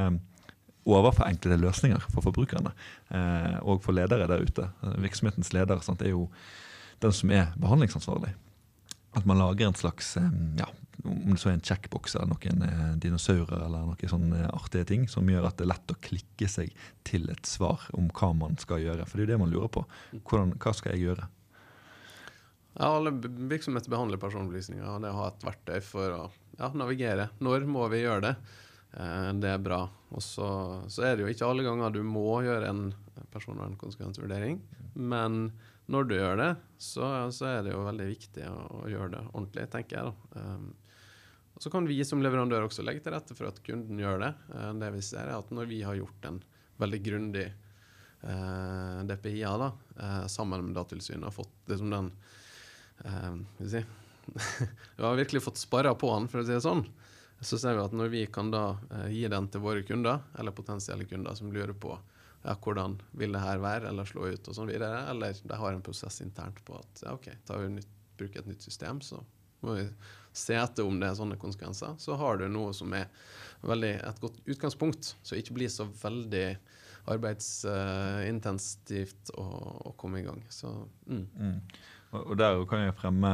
overforenklede 0.90 1.60
løsninger 1.60 2.06
for 2.08 2.24
forbrukerne 2.24 2.70
eh, 3.12 3.58
og 3.60 3.82
for 3.84 3.92
ledere 3.92 4.26
der 4.30 4.40
ute. 4.46 4.70
Virksomhetens 5.02 5.52
leder 5.52 5.82
sant, 5.84 6.00
er 6.02 6.14
jo 6.14 6.30
den 7.02 7.12
som 7.12 7.30
er 7.34 7.52
behandlingsansvarlig. 7.60 8.32
At 9.18 9.26
man 9.26 9.42
lager 9.42 9.66
en 9.68 9.76
slags 9.76 10.14
ja, 10.56 10.68
om 11.04 11.32
det 11.32 11.40
så 11.40 11.50
er 11.50 11.58
en 11.58 11.64
checkbox 11.64 12.16
eller 12.16 12.32
noen 12.32 12.64
eh, 12.66 12.86
dinosaurer 13.02 13.64
eller 13.66 13.88
noen 13.88 14.12
sånne 14.12 14.46
artige 14.52 14.88
ting 14.92 15.06
som 15.10 15.28
gjør 15.30 15.48
at 15.48 15.58
det 15.58 15.66
er 15.66 15.72
lett 15.72 15.94
å 15.94 15.98
klikke 16.04 16.48
seg 16.50 16.72
til 17.08 17.28
et 17.32 17.48
svar 17.48 17.86
om 17.96 18.10
hva 18.16 18.32
man 18.36 18.58
skal 18.60 18.82
gjøre. 18.84 19.06
For 19.08 19.18
det 19.18 19.24
er 19.24 19.28
jo 19.28 19.32
det 19.34 19.42
man 19.44 19.54
lurer 19.54 19.72
på. 19.72 19.84
Hvordan, 20.18 20.56
hva 20.60 20.74
skal 20.76 20.96
jeg 20.96 21.08
gjøre? 21.08 21.28
Ja, 22.76 22.90
Alle 22.94 23.12
virksomheter 23.50 23.92
behandler 23.92 24.20
personopplysninger, 24.22 24.86
og 24.86 25.04
det 25.04 25.12
å 25.12 25.20
ha 25.20 25.30
et 25.30 25.46
verktøy 25.46 25.78
for 25.84 26.16
å 26.16 26.24
ja, 26.58 26.70
navigere. 26.76 27.30
Når 27.42 27.66
må 27.68 27.88
vi 27.92 28.04
gjøre 28.04 28.28
det? 28.28 28.34
Eh, 28.92 29.30
det 29.42 29.54
er 29.54 29.64
bra. 29.64 29.82
Og 30.10 30.22
så, 30.24 30.50
så, 30.90 31.06
er 31.06 31.16
det 31.16 31.26
jo 31.26 31.32
ikke 31.32 31.48
alle 31.48 31.66
ganger 31.66 31.94
du 31.94 32.02
må 32.06 32.42
gjøre 32.46 32.70
en 32.70 32.84
personvernkonsekvensvurdering. 33.34 34.60
Men 34.94 35.50
når 35.90 36.06
du 36.06 36.14
gjør 36.16 36.38
det, 36.38 36.50
så, 36.78 37.06
så, 37.34 37.48
er 37.50 37.66
det 37.66 37.74
jo 37.74 37.86
veldig 37.86 38.06
viktig 38.10 38.46
å, 38.46 38.58
å 38.82 38.90
gjøre 38.90 39.12
det 39.16 39.24
ordentlig, 39.32 39.66
tenker 39.72 39.98
jeg. 39.98 40.12
da. 40.12 40.44
Um, 40.44 40.70
Så 41.60 41.70
kan 41.70 41.84
vi 41.84 41.98
som 42.08 42.22
leverandør 42.24 42.64
også 42.64 42.80
legge 42.86 43.02
til 43.04 43.12
rette 43.12 43.34
for 43.36 43.50
at 43.50 43.58
kunden 43.60 43.98
gjør 44.00 44.22
det. 44.22 44.30
Uh, 44.48 44.70
det 44.80 44.86
vi 44.94 45.02
ser 45.04 45.26
er 45.26 45.36
at 45.36 45.50
Når 45.52 45.66
vi 45.68 45.82
har 45.84 45.98
gjort 45.98 46.28
en 46.30 46.38
veldig 46.80 47.00
grundig 47.04 47.42
eh, 47.44 49.00
DPI-a 49.04 49.50
da, 49.60 49.66
eh, 50.00 50.22
sammen 50.32 50.62
med 50.64 50.78
Datatilsynet, 50.78 51.26
og 51.28 51.34
fått 51.34 51.68
liksom 51.68 51.90
den 51.92 52.06
uh, 53.04 53.34
si, 53.68 53.82
Vi 54.96 55.04
har 55.04 55.18
virkelig 55.18 55.42
fått 55.44 55.60
sparra 55.60 55.92
på 55.92 56.08
den, 56.14 56.30
for 56.32 56.40
å 56.40 56.46
si 56.46 56.54
det 56.54 56.62
sånn. 56.64 56.80
Så 57.44 57.58
ser 57.60 57.76
vi 57.76 57.82
at 57.84 57.92
når 57.92 58.08
vi 58.14 58.22
kan 58.32 58.48
da 58.48 58.62
gi 59.12 59.26
den 59.28 59.50
til 59.52 59.60
våre 59.60 59.84
kunder, 59.84 60.22
eller 60.40 60.56
potensielle 60.56 61.04
kunder 61.10 61.36
som 61.36 61.52
lurer 61.52 61.76
på 61.76 61.92
ja, 61.92 62.54
hvordan 62.56 62.96
vil 63.20 63.36
det 63.36 63.44
her 63.44 63.60
være, 63.60 63.92
eller 63.92 64.08
slå 64.08 64.30
ut 64.32 64.48
og 64.48 64.56
sånn 64.56 64.72
videre. 64.72 65.02
Eller 65.12 65.36
de 65.36 65.60
har 65.60 65.76
en 65.76 65.84
prosess 65.84 66.22
internt 66.24 66.64
på 66.64 66.80
at 66.80 67.04
ja, 67.04 67.12
OK, 67.12 67.28
tar 67.44 67.60
vi 67.60 67.74
nytt, 67.76 67.92
bruker 68.16 68.40
et 68.40 68.48
nytt 68.48 68.64
system, 68.64 69.04
så 69.04 69.20
må 69.64 69.78
vi 69.78 69.86
se 70.32 70.54
etter 70.54 70.86
om 70.86 71.00
det 71.00 71.08
er 71.10 71.14
sånne 71.18 71.36
konsekvenser. 71.40 71.94
Så 71.98 72.14
har 72.18 72.36
du 72.38 72.48
noe 72.50 72.72
som 72.76 72.92
er 72.96 73.06
veldig 73.66 73.94
et 74.08 74.20
godt 74.22 74.38
utgangspunkt, 74.48 75.16
så 75.22 75.36
ikke 75.36 75.54
blir 75.58 75.68
så 75.72 75.84
veldig 76.00 76.58
arbeidsintensivt 77.10 79.30
å, 79.40 79.44
å, 79.90 79.92
komme 79.98 80.18
i 80.20 80.26
gang. 80.26 80.40
Så, 80.52 80.68
mm. 81.08 81.26
Mm. 81.34 81.60
Og, 82.18 82.38
Der 82.38 82.66
kan 82.70 82.80
jeg 82.84 82.98
fremme 82.98 83.30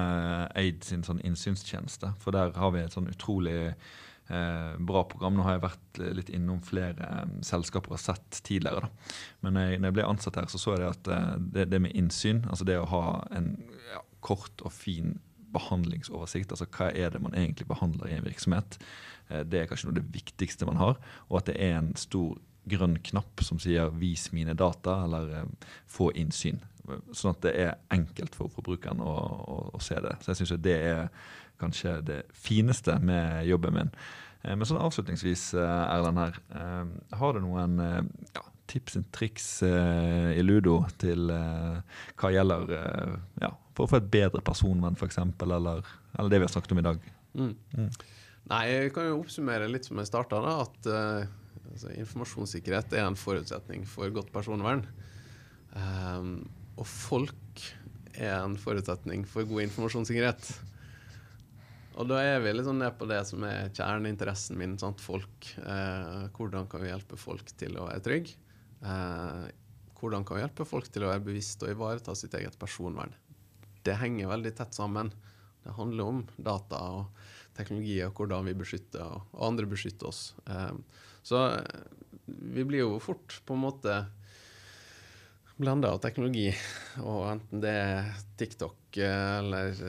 Aid 0.57 0.79
sin 0.87 1.05
sånn 1.07 1.25
innsynstjeneste, 1.27 2.09
for 2.23 2.31
der 2.37 2.49
har 2.57 2.71
vi 2.75 2.81
et 2.85 2.95
sånn 2.95 3.12
utrolig 3.12 3.61
eh, 3.67 4.73
bra 4.79 5.01
program. 5.09 5.35
Nå 5.37 5.43
har 5.47 5.53
jeg 5.57 5.67
vært 5.67 5.93
litt 6.21 6.31
innom 6.37 6.61
flere 6.65 7.03
eh, 7.09 7.27
selskaper 7.47 7.91
og 7.97 8.03
sett 8.03 8.31
tidligere. 8.47 8.81
Da. 8.87 8.91
Men 9.47 9.53
jeg, 9.62 9.71
når 9.81 9.89
jeg 9.91 9.97
ble 9.99 10.11
ansatt 10.11 10.39
her, 10.41 10.49
så 10.53 10.59
så 10.62 10.71
jeg 10.77 10.91
at 10.91 11.05
eh, 11.12 11.33
det, 11.41 11.65
det, 11.73 11.81
med 11.83 11.97
innsyn, 11.99 12.41
altså 12.51 12.65
det 12.69 12.79
å 12.81 12.91
ha 12.93 13.05
en 13.37 13.49
ja, 13.93 14.01
kort 14.27 14.57
og 14.65 14.73
fin 14.75 15.09
behandlingsoversikt, 15.57 16.53
altså 16.53 16.69
hva 16.77 16.90
er 16.92 17.12
det 17.14 17.23
man 17.25 17.35
egentlig 17.37 17.69
behandler 17.71 18.11
i 18.11 18.19
en 18.19 18.27
virksomhet, 18.27 18.79
eh, 19.31 19.42
det 19.45 19.62
er 19.62 19.71
kanskje 19.71 19.88
noe 19.88 19.97
av 19.97 20.03
det 20.03 20.14
viktigste 20.14 20.69
man 20.69 20.81
har. 20.81 21.01
Og 21.31 21.40
at 21.40 21.51
det 21.51 21.57
er 21.62 21.79
en 21.79 21.95
stor 21.99 22.37
grønn 22.66 22.97
knapp 23.07 23.42
som 23.47 23.61
sier 23.62 23.92
'vis 23.95 24.33
mine 24.33 24.55
data' 24.55 25.05
eller 25.05 25.33
eh, 25.40 25.69
'få 25.87 26.11
innsyn'. 26.14 26.62
Sånn 27.12 27.35
at 27.35 27.42
det 27.42 27.55
er 27.59 27.75
enkelt 27.90 28.35
for 28.35 28.49
forbrukeren 28.49 29.01
å, 29.03 29.14
å, 29.14 29.57
å 29.75 29.79
se 29.83 29.95
det. 29.95 30.16
Så 30.23 30.31
jeg 30.31 30.37
syns 30.37 30.62
det 30.62 30.77
er 30.77 31.09
kanskje 31.59 32.01
det 32.07 32.23
fineste 32.31 32.99
med 33.03 33.47
jobben 33.47 33.75
min. 33.75 33.90
Eh, 34.45 34.55
men 34.55 34.66
sånn 34.66 34.83
avslutningsvis, 34.83 35.55
Erlend 35.55 36.19
her. 36.19 36.38
Har 37.12 37.33
du 37.33 37.40
noen 37.40 37.79
ja, 38.35 38.45
tips 38.70 38.98
og 39.00 39.07
triks 39.14 39.46
i 39.64 40.42
ludo 40.44 40.81
til 41.00 41.31
hva 41.31 42.31
gjelder 42.35 42.72
ja, 43.40 43.50
for 43.76 43.87
å 43.87 43.90
få 43.92 44.00
et 44.00 44.11
bedre 44.12 44.42
personvenn, 44.44 44.96
f.eks., 44.98 45.20
eller, 45.44 45.87
eller 46.16 46.33
det 46.33 46.40
vi 46.40 46.48
har 46.48 46.52
snakket 46.52 46.74
om 46.74 46.83
i 46.83 46.87
dag? 46.87 47.09
Mm. 47.37 47.52
Mm. 47.76 47.90
Nei, 48.50 48.62
jeg 48.70 48.92
kan 48.94 49.09
jo 49.09 49.18
oppsummere 49.20 49.68
litt 49.70 49.88
som 49.88 49.98
jeg 50.00 50.09
starta, 50.09 50.38
at 50.62 50.88
uh, 50.90 51.26
altså, 51.72 51.90
informasjonssikkerhet 51.98 52.94
er 52.94 53.09
en 53.09 53.18
forutsetning 53.18 53.85
for 53.90 54.12
godt 54.14 54.31
personvern. 54.35 54.85
Um, 55.74 56.38
og 56.79 56.87
folk 56.88 57.66
er 58.16 58.38
en 58.38 58.57
forutsetning 58.61 59.26
for 59.29 59.48
god 59.48 59.66
informasjonssikkerhet. 59.66 60.48
Og 61.96 62.09
da 62.11 62.20
er 62.20 62.42
vi 62.44 62.52
sånn 62.64 62.81
ned 62.81 62.96
på 63.00 63.09
det 63.09 63.22
som 63.29 63.44
er 63.48 63.70
kjerneinteressen 63.72 64.59
min. 64.61 64.74
Sant? 64.81 65.00
Folk. 65.00 65.48
Eh, 65.57 66.26
hvordan 66.37 66.68
kan 66.68 66.83
vi 66.83 66.90
hjelpe 66.90 67.16
folk 67.16 67.48
til 67.57 67.79
å 67.81 67.87
være 67.88 68.02
trygge? 68.05 68.35
Eh, 68.83 69.47
hvordan 69.97 70.27
kan 70.27 70.37
vi 70.37 70.43
hjelpe 70.45 70.67
folk 70.69 70.91
til 70.93 71.07
å 71.07 71.12
være 71.12 71.25
bevisst 71.25 71.62
og 71.65 71.73
ivareta 71.73 72.15
sitt 72.19 72.35
eget 72.37 72.59
personvern? 72.61 73.15
Det 73.87 73.97
henger 74.01 74.33
veldig 74.33 74.53
tett 74.59 74.77
sammen. 74.77 75.12
Det 75.65 75.75
handler 75.77 76.11
om 76.11 76.21
data 76.37 76.83
og 76.99 77.25
teknologi 77.57 77.97
og 78.05 78.19
hvordan 78.19 78.51
vi 78.51 78.59
beskytter, 78.59 79.17
og 79.33 79.47
andre 79.49 79.69
beskytter 79.71 80.11
oss. 80.11 80.29
Eh, 80.47 80.77
så 81.27 81.49
vi 82.27 82.67
blir 82.67 82.85
jo 82.85 83.01
fort 83.03 83.41
på 83.47 83.57
en 83.57 83.65
måte 83.65 83.97
blanda 85.57 85.95
av 85.95 86.03
teknologi, 86.05 86.51
og 87.01 87.31
enten 87.31 87.62
det 87.62 87.73
er 87.73 88.11
TikTok 88.37 88.99
eh, 89.01 89.39
eller 89.41 89.81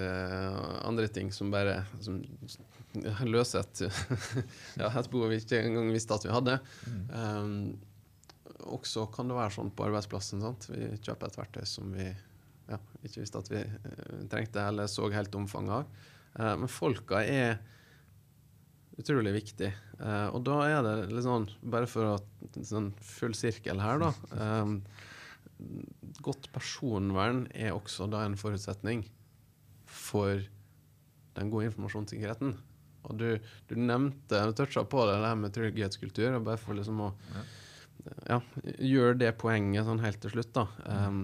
andre 0.87 1.09
ting 1.11 1.33
som 1.35 1.51
bare 1.51 1.81
som 1.99 2.21
løser 3.27 3.65
et, 3.65 3.81
ja, 4.81 4.89
et 4.89 5.09
behov 5.11 5.33
vi 5.33 5.41
ikke 5.41 5.59
engang 5.65 5.91
visste 5.93 6.15
at 6.15 6.25
vi 6.25 6.33
hadde. 6.33 6.57
Mm. 6.87 7.03
Um, 7.11 7.57
også 8.65 9.07
kan 9.13 9.29
det 9.29 9.37
være 9.37 9.55
sånn 9.57 9.71
på 9.75 9.87
arbeidsplassen. 9.87 10.43
Sant? 10.43 10.69
Vi 10.71 10.89
kjøper 11.03 11.29
et 11.29 11.39
verktøy 11.39 11.65
som 11.69 11.91
vi 11.93 12.07
ja, 12.07 12.79
ikke 13.05 13.21
visste 13.21 13.41
at 13.41 13.51
vi 13.51 13.63
uh, 13.63 14.21
trengte 14.31 14.63
eller 14.63 14.89
så 14.91 15.09
helt 15.13 15.35
omfanget 15.39 15.79
av. 15.79 16.05
Uh, 16.37 16.53
men 16.63 16.71
folka 16.71 17.23
er 17.23 17.59
utrolig 18.97 19.29
viktig. 19.35 19.67
og 20.33 20.39
da 20.41 20.55
er 20.65 20.79
det 20.81 20.93
litt 21.11 21.21
sånn, 21.21 21.43
bare 21.61 21.85
for 21.85 22.15
å 22.15 22.61
sånn 22.65 22.87
full 22.97 23.35
sirkel 23.37 23.77
her, 23.77 24.01
da 24.01 24.09
godt 26.23 26.49
personvern 26.53 27.45
er 27.55 27.75
også 27.75 28.07
da 28.11 28.23
en 28.25 28.37
forutsetning 28.39 29.05
for 29.87 30.41
den 31.37 31.53
gode 31.53 31.69
informasjonssikkerheten. 31.69 32.55
Og 33.07 33.19
du, 33.19 33.27
du 33.69 33.75
nevnte, 33.79 34.41
du 34.49 34.55
toucha 34.57 34.83
på 34.89 35.05
det, 35.07 35.19
det 35.21 35.31
her 35.31 35.39
med 35.39 35.55
trygghetskultur. 35.55 36.35
og 36.35 36.45
bare 36.49 36.61
for 36.61 36.77
liksom 36.77 37.05
å 37.05 37.11
ja, 37.31 37.45
gjøre 38.79 39.17
det 39.19 39.33
poenget 39.41 39.87
sånn 39.87 40.03
helt 40.03 40.19
til 40.23 40.35
slutt, 40.35 40.53
da. 40.55 40.67
Um, 40.85 41.21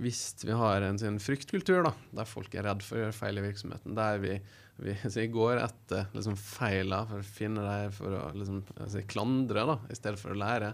hvis 0.00 0.22
vi 0.40 0.54
har 0.56 0.84
en 0.86 0.98
sånn 1.00 1.20
fryktkultur 1.20 1.82
da, 1.84 1.92
der 2.16 2.28
folk 2.28 2.54
er 2.56 2.64
redd 2.64 2.84
for 2.84 2.96
å 2.96 3.04
gjøre 3.04 3.16
feil 3.16 3.40
i 3.40 3.44
virksomheten, 3.44 3.96
der 3.98 4.22
vi, 4.22 4.38
vi 4.80 5.26
går 5.38 5.60
etter 5.60 6.08
liksom, 6.16 6.38
feiler 6.40 7.06
for 7.10 7.20
å 7.20 7.30
finne 7.36 7.66
dem 7.66 7.94
for 7.94 8.16
å 8.16 8.24
liksom, 8.36 8.64
altså, 8.78 9.04
klandre 9.10 9.66
da, 9.68 9.78
i 9.92 9.98
stedet 9.98 10.20
for 10.22 10.34
å 10.34 10.42
lære, 10.42 10.72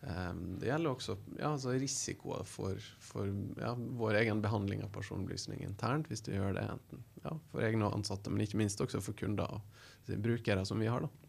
Um, 0.00 0.58
det 0.60 0.68
gjelder 0.68 0.92
også 0.92 1.16
ja, 1.40 1.48
altså 1.48 1.72
risikoer 1.74 2.44
for, 2.46 2.78
for 3.02 3.32
ja, 3.58 3.72
vår 3.98 4.20
egen 4.20 4.42
behandling 4.44 4.84
av 4.86 4.92
personopplysninger 4.94 5.66
internt, 5.66 6.06
hvis 6.06 6.22
du 6.22 6.30
gjør 6.36 6.54
det 6.54 6.68
enten 6.70 7.02
ja, 7.24 7.32
for 7.50 7.66
egne 7.66 7.90
ansatte, 7.90 8.30
men 8.30 8.44
ikke 8.44 8.60
minst 8.60 8.78
også 8.84 9.02
for 9.02 9.18
kunder 9.18 9.58
og 9.58 10.12
brukere 10.22 10.62
som 10.68 10.78
vi 10.78 10.86
har. 10.86 11.02
da. 11.02 11.27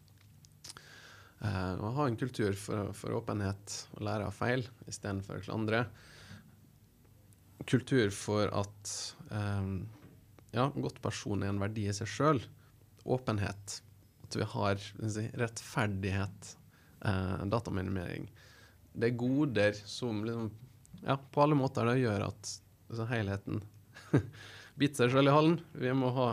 Å 1.40 1.90
ha 1.96 2.06
en 2.06 2.18
kultur 2.20 2.52
for, 2.58 2.90
for, 2.92 3.16
åpenhet 3.16 3.76
og 3.96 4.04
lære 4.04 4.26
av 4.28 4.34
feil 4.36 4.66
istedenfor 4.90 5.40
å 5.40 5.44
klandre. 5.46 5.84
Kultur 7.70 8.12
for 8.12 8.50
at 8.52 8.92
um, 9.32 9.86
ja, 10.52 10.66
godt 10.74 11.00
person 11.00 11.40
er 11.40 11.54
en 11.54 11.62
verdi 11.62 11.86
i 11.88 11.96
seg 11.96 12.10
sjøl. 12.12 12.42
Åpenhet. 13.08 13.78
At 14.26 14.36
vi 14.36 14.48
har 14.52 14.84
si, 14.84 15.24
rettferdighet. 15.40 16.54
Uh, 17.00 17.40
dataminimering 17.48 18.28
det 18.92 19.10
er 19.10 19.18
goder 19.18 19.76
som 19.86 20.24
liksom, 20.26 20.50
ja, 21.04 21.16
på 21.16 21.42
alle 21.42 21.58
måter 21.58 21.86
da, 21.86 21.96
gjør 21.98 22.26
at 22.28 22.52
altså, 22.90 23.06
helheten 23.10 23.60
biter 24.80 25.06
seg 25.06 25.14
selv 25.14 25.30
i 25.30 25.34
halen. 25.34 25.58
Vi 25.72 25.92
må 25.96 26.12
ha 26.16 26.30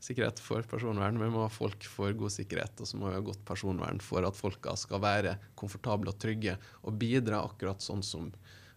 sikkerhet 0.00 0.40
for 0.42 0.64
personvern, 0.68 1.20
vi 1.20 1.28
må 1.32 1.44
ha 1.44 1.52
folk 1.52 1.84
for 1.88 2.14
god 2.16 2.32
sikkerhet, 2.32 2.80
og 2.80 2.88
så 2.88 3.00
må 3.00 3.10
vi 3.10 3.18
ha 3.18 3.24
godt 3.24 3.44
personvern 3.48 4.00
for 4.04 4.24
at 4.26 4.38
folka 4.38 4.74
skal 4.80 5.02
være 5.04 5.36
komfortable 5.58 6.12
og 6.12 6.20
trygge 6.20 6.56
og 6.84 6.96
bidra 7.00 7.42
akkurat 7.44 7.84
sånn 7.84 8.04
som 8.06 8.30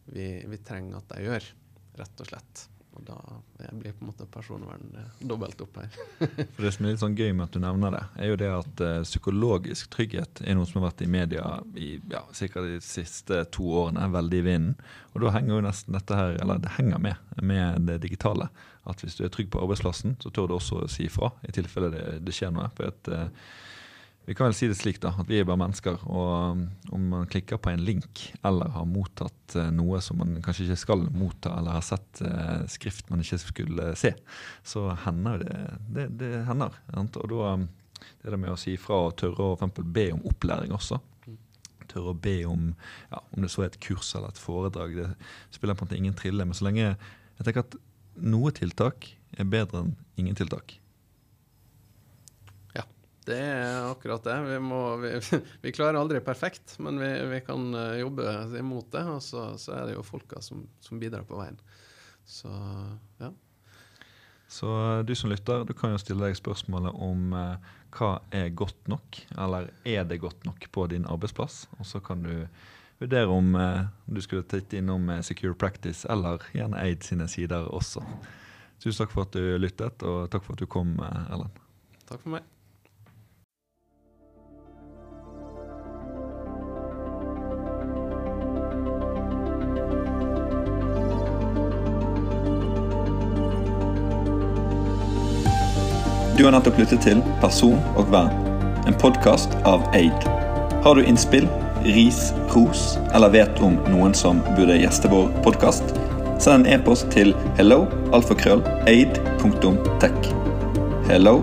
vi, 0.05 0.43
vi 0.43 0.59
trenger 0.59 0.99
at 0.99 1.15
de 1.15 1.27
gjør, 1.27 1.49
rett 2.01 2.23
og 2.25 2.31
slett. 2.31 2.67
Og 2.93 3.05
da 3.07 3.17
blir 3.71 3.93
på 3.95 4.03
en 4.03 4.09
måte 4.11 4.27
personvern 4.29 4.91
dobbelt 5.19 5.61
opp 5.65 5.79
her. 5.81 5.89
For 6.19 6.65
Det 6.65 6.73
som 6.75 6.85
er 6.85 6.93
litt 6.93 7.01
sånn 7.01 7.17
gøy 7.17 7.31
med 7.33 7.47
at 7.47 7.55
du 7.55 7.61
nevner 7.63 7.95
det, 7.95 8.03
er 8.21 8.29
jo 8.31 8.39
det 8.41 8.49
at 8.53 8.83
uh, 8.85 8.91
psykologisk 9.07 9.89
trygghet 9.95 10.43
er 10.43 10.57
noe 10.57 10.69
som 10.69 10.81
har 10.81 10.91
vært 10.91 11.05
i 11.05 11.09
media 11.09 11.47
i 11.79 11.95
ja, 12.11 12.21
sikkert 12.37 12.69
de 12.69 12.77
siste 12.85 13.43
to 13.55 13.65
årene, 13.83 14.11
veldig 14.13 14.43
i 14.43 14.45
vinden. 14.45 14.77
Og 15.13 15.25
da 15.25 15.33
henger 15.35 15.57
jo 15.57 15.65
nesten 15.65 15.97
dette 15.97 16.17
her, 16.17 16.37
eller 16.43 16.61
det 16.61 16.77
henger 16.77 17.01
med 17.01 17.41
med 17.41 17.87
det 17.89 17.99
digitale. 18.05 18.49
At 18.89 19.01
hvis 19.01 19.15
du 19.17 19.23
er 19.25 19.31
trygg 19.33 19.49
på 19.51 19.61
arbeidsplassen, 19.63 20.17
så 20.21 20.29
tør 20.29 20.49
du 20.51 20.57
også 20.57 20.83
si 20.91 21.07
ifra 21.07 21.31
i 21.47 21.53
tilfelle 21.55 21.91
det, 21.93 22.03
det 22.25 22.35
skjer 22.35 22.53
noe. 22.53 22.69
For 22.77 22.91
at 22.91 23.09
uh, 23.09 23.27
vi 24.25 24.35
kan 24.35 24.47
vel 24.47 24.55
si 24.55 24.69
det 24.71 24.77
slik 24.79 25.01
da, 25.03 25.11
at 25.19 25.27
vi 25.27 25.41
er 25.41 25.47
bare 25.47 25.59
mennesker. 25.59 25.99
Og 26.07 26.29
um, 26.53 26.63
om 26.95 27.07
man 27.11 27.29
klikker 27.29 27.59
på 27.59 27.73
en 27.73 27.83
link 27.83 28.29
eller 28.47 28.71
har 28.71 28.87
mottatt 28.87 29.57
uh, 29.59 29.67
noe 29.75 29.99
som 30.03 30.21
man 30.21 30.37
kanskje 30.43 30.69
ikke 30.69 30.79
skal 30.79 31.05
motta, 31.11 31.51
eller 31.57 31.75
har 31.75 31.83
sett 31.83 32.23
uh, 32.23 32.63
skrift 32.71 33.11
man 33.11 33.23
ikke 33.23 33.41
skulle 33.41 33.89
se, 33.99 34.13
så 34.63 34.89
hender 35.03 35.43
det 35.43 35.57
det, 35.97 36.07
det 36.21 36.31
hender. 36.47 36.77
Og 36.95 37.25
da 37.33 37.55
um, 37.57 37.67
det 38.03 38.29
er 38.29 38.35
det 38.35 38.39
med 38.45 38.53
å 38.53 38.59
si 38.59 38.77
ifra 38.77 38.99
og 39.07 39.17
tørre 39.19 39.53
å 39.53 39.57
for 39.59 39.87
be 39.95 40.09
om 40.15 40.23
opplæring 40.29 40.71
også. 40.75 40.99
Tørre 41.91 42.13
å 42.13 42.19
be 42.19 42.37
om 42.47 42.69
ja, 43.11 43.19
om 43.19 43.43
det 43.43 43.51
så 43.51 43.63
er 43.63 43.71
et 43.71 43.81
kurs 43.83 44.13
eller 44.15 44.31
et 44.31 44.39
foredrag. 44.39 44.95
Det 44.95 45.57
spiller 45.57 45.75
på 45.75 45.83
en 45.83 45.89
måte 45.89 45.99
ingen 45.99 46.15
trille. 46.17 46.47
Men 46.47 46.57
så 46.57 46.67
lenge 46.67 46.85
jeg 46.93 47.45
tenker 47.45 47.65
at 47.65 47.77
noe 48.23 48.53
tiltak 48.55 49.09
er 49.39 49.49
bedre 49.49 49.83
enn 49.83 49.93
ingen 50.19 50.37
tiltak. 50.37 50.77
Det 53.27 53.37
er 53.39 53.85
akkurat 53.87 54.23
det. 54.25 54.35
Vi, 54.47 54.57
må, 54.59 54.81
vi, 55.01 55.13
vi 55.63 55.73
klarer 55.75 55.99
aldri 55.99 56.19
perfekt, 56.23 56.75
men 56.83 56.99
vi, 56.99 57.11
vi 57.31 57.39
kan 57.45 57.69
eh, 57.75 58.01
jobbe 58.01 58.35
imot 58.59 58.91
det. 58.91 59.05
Og 59.15 59.23
så, 59.23 59.45
så, 59.61 59.77
er 59.77 59.89
det 59.89 59.97
jo 59.97 60.05
folka 60.07 60.41
som, 60.43 60.65
som, 60.83 60.99
bidrar 60.99 61.25
på 61.29 61.39
veien. 61.39 61.57
Så 62.25 62.51
ja. 63.21 63.31
Så 64.51 64.69
eh, 64.69 64.99
du 65.07 65.15
som 65.15 65.31
lytter, 65.31 65.65
du 65.67 65.73
kan 65.77 65.95
jo 65.95 66.01
stille 66.01 66.27
deg 66.27 66.37
spørsmålet 66.39 66.99
om 66.99 67.33
eh, 67.39 67.73
hva 67.97 68.13
er 68.33 68.53
godt 68.53 68.91
nok? 68.91 69.23
Eller 69.37 69.71
er 69.87 70.07
det 70.09 70.21
godt 70.23 70.45
nok 70.47 70.67
på 70.71 70.87
din 70.91 71.07
arbeidsplass? 71.09 71.67
Og 71.79 71.87
så 71.87 72.01
kan 72.03 72.25
du 72.25 72.47
vurdere 73.03 73.27
om 73.27 73.55
eh, 73.55 73.83
du 74.05 74.21
skulle 74.21 74.45
titte 74.47 74.79
innom 74.79 75.09
eh, 75.09 75.21
Secure 75.21 75.55
Practice 75.55 76.07
eller 76.09 76.43
gjerne 76.53 76.79
Aid 76.79 77.03
sine 77.03 77.27
sider 77.27 77.67
også. 77.71 78.03
Tusen 78.83 79.03
takk 79.03 79.13
for 79.15 79.27
at 79.27 79.35
du 79.35 79.57
lyttet, 79.61 80.03
og 80.03 80.27
takk 80.31 80.43
for 80.45 80.57
at 80.57 80.63
du 80.63 80.67
kom, 80.69 80.97
eh, 80.99 81.21
Erlend. 81.33 81.63
Takk 82.07 82.19
for 82.19 82.35
meg. 82.37 82.52
Du 96.43 96.47
har 96.47 96.57
nettopp 96.57 96.75
lyttet 96.81 96.99
til 97.05 97.21
Person 97.39 97.77
og 97.95 98.09
vern, 98.11 98.33
en 98.83 98.97
podkast 98.99 99.53
av 99.63 99.85
Aid. 99.95 100.25
Har 100.83 100.99
du 100.99 101.05
innspill, 101.07 101.45
ris, 101.85 102.33
ros 102.51 102.97
eller 103.15 103.31
vet 103.31 103.61
om 103.63 103.77
noen 103.93 104.11
som 104.11 104.43
burde 104.57 104.75
gjeste 104.75 105.07
vår 105.07 105.31
podkast, 105.47 105.95
send 106.43 106.67
en 106.67 106.75
e-post 106.75 107.07
til 107.15 107.31
hello 107.55 107.85
alfakrøll 108.11 108.59
aid.tech. 108.91 110.31
Hello 111.07 111.39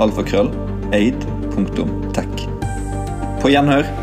alfakrøll 0.00 0.48
aid.tech. 0.96 2.46
På 3.44 3.52
gjenhør. 3.52 3.99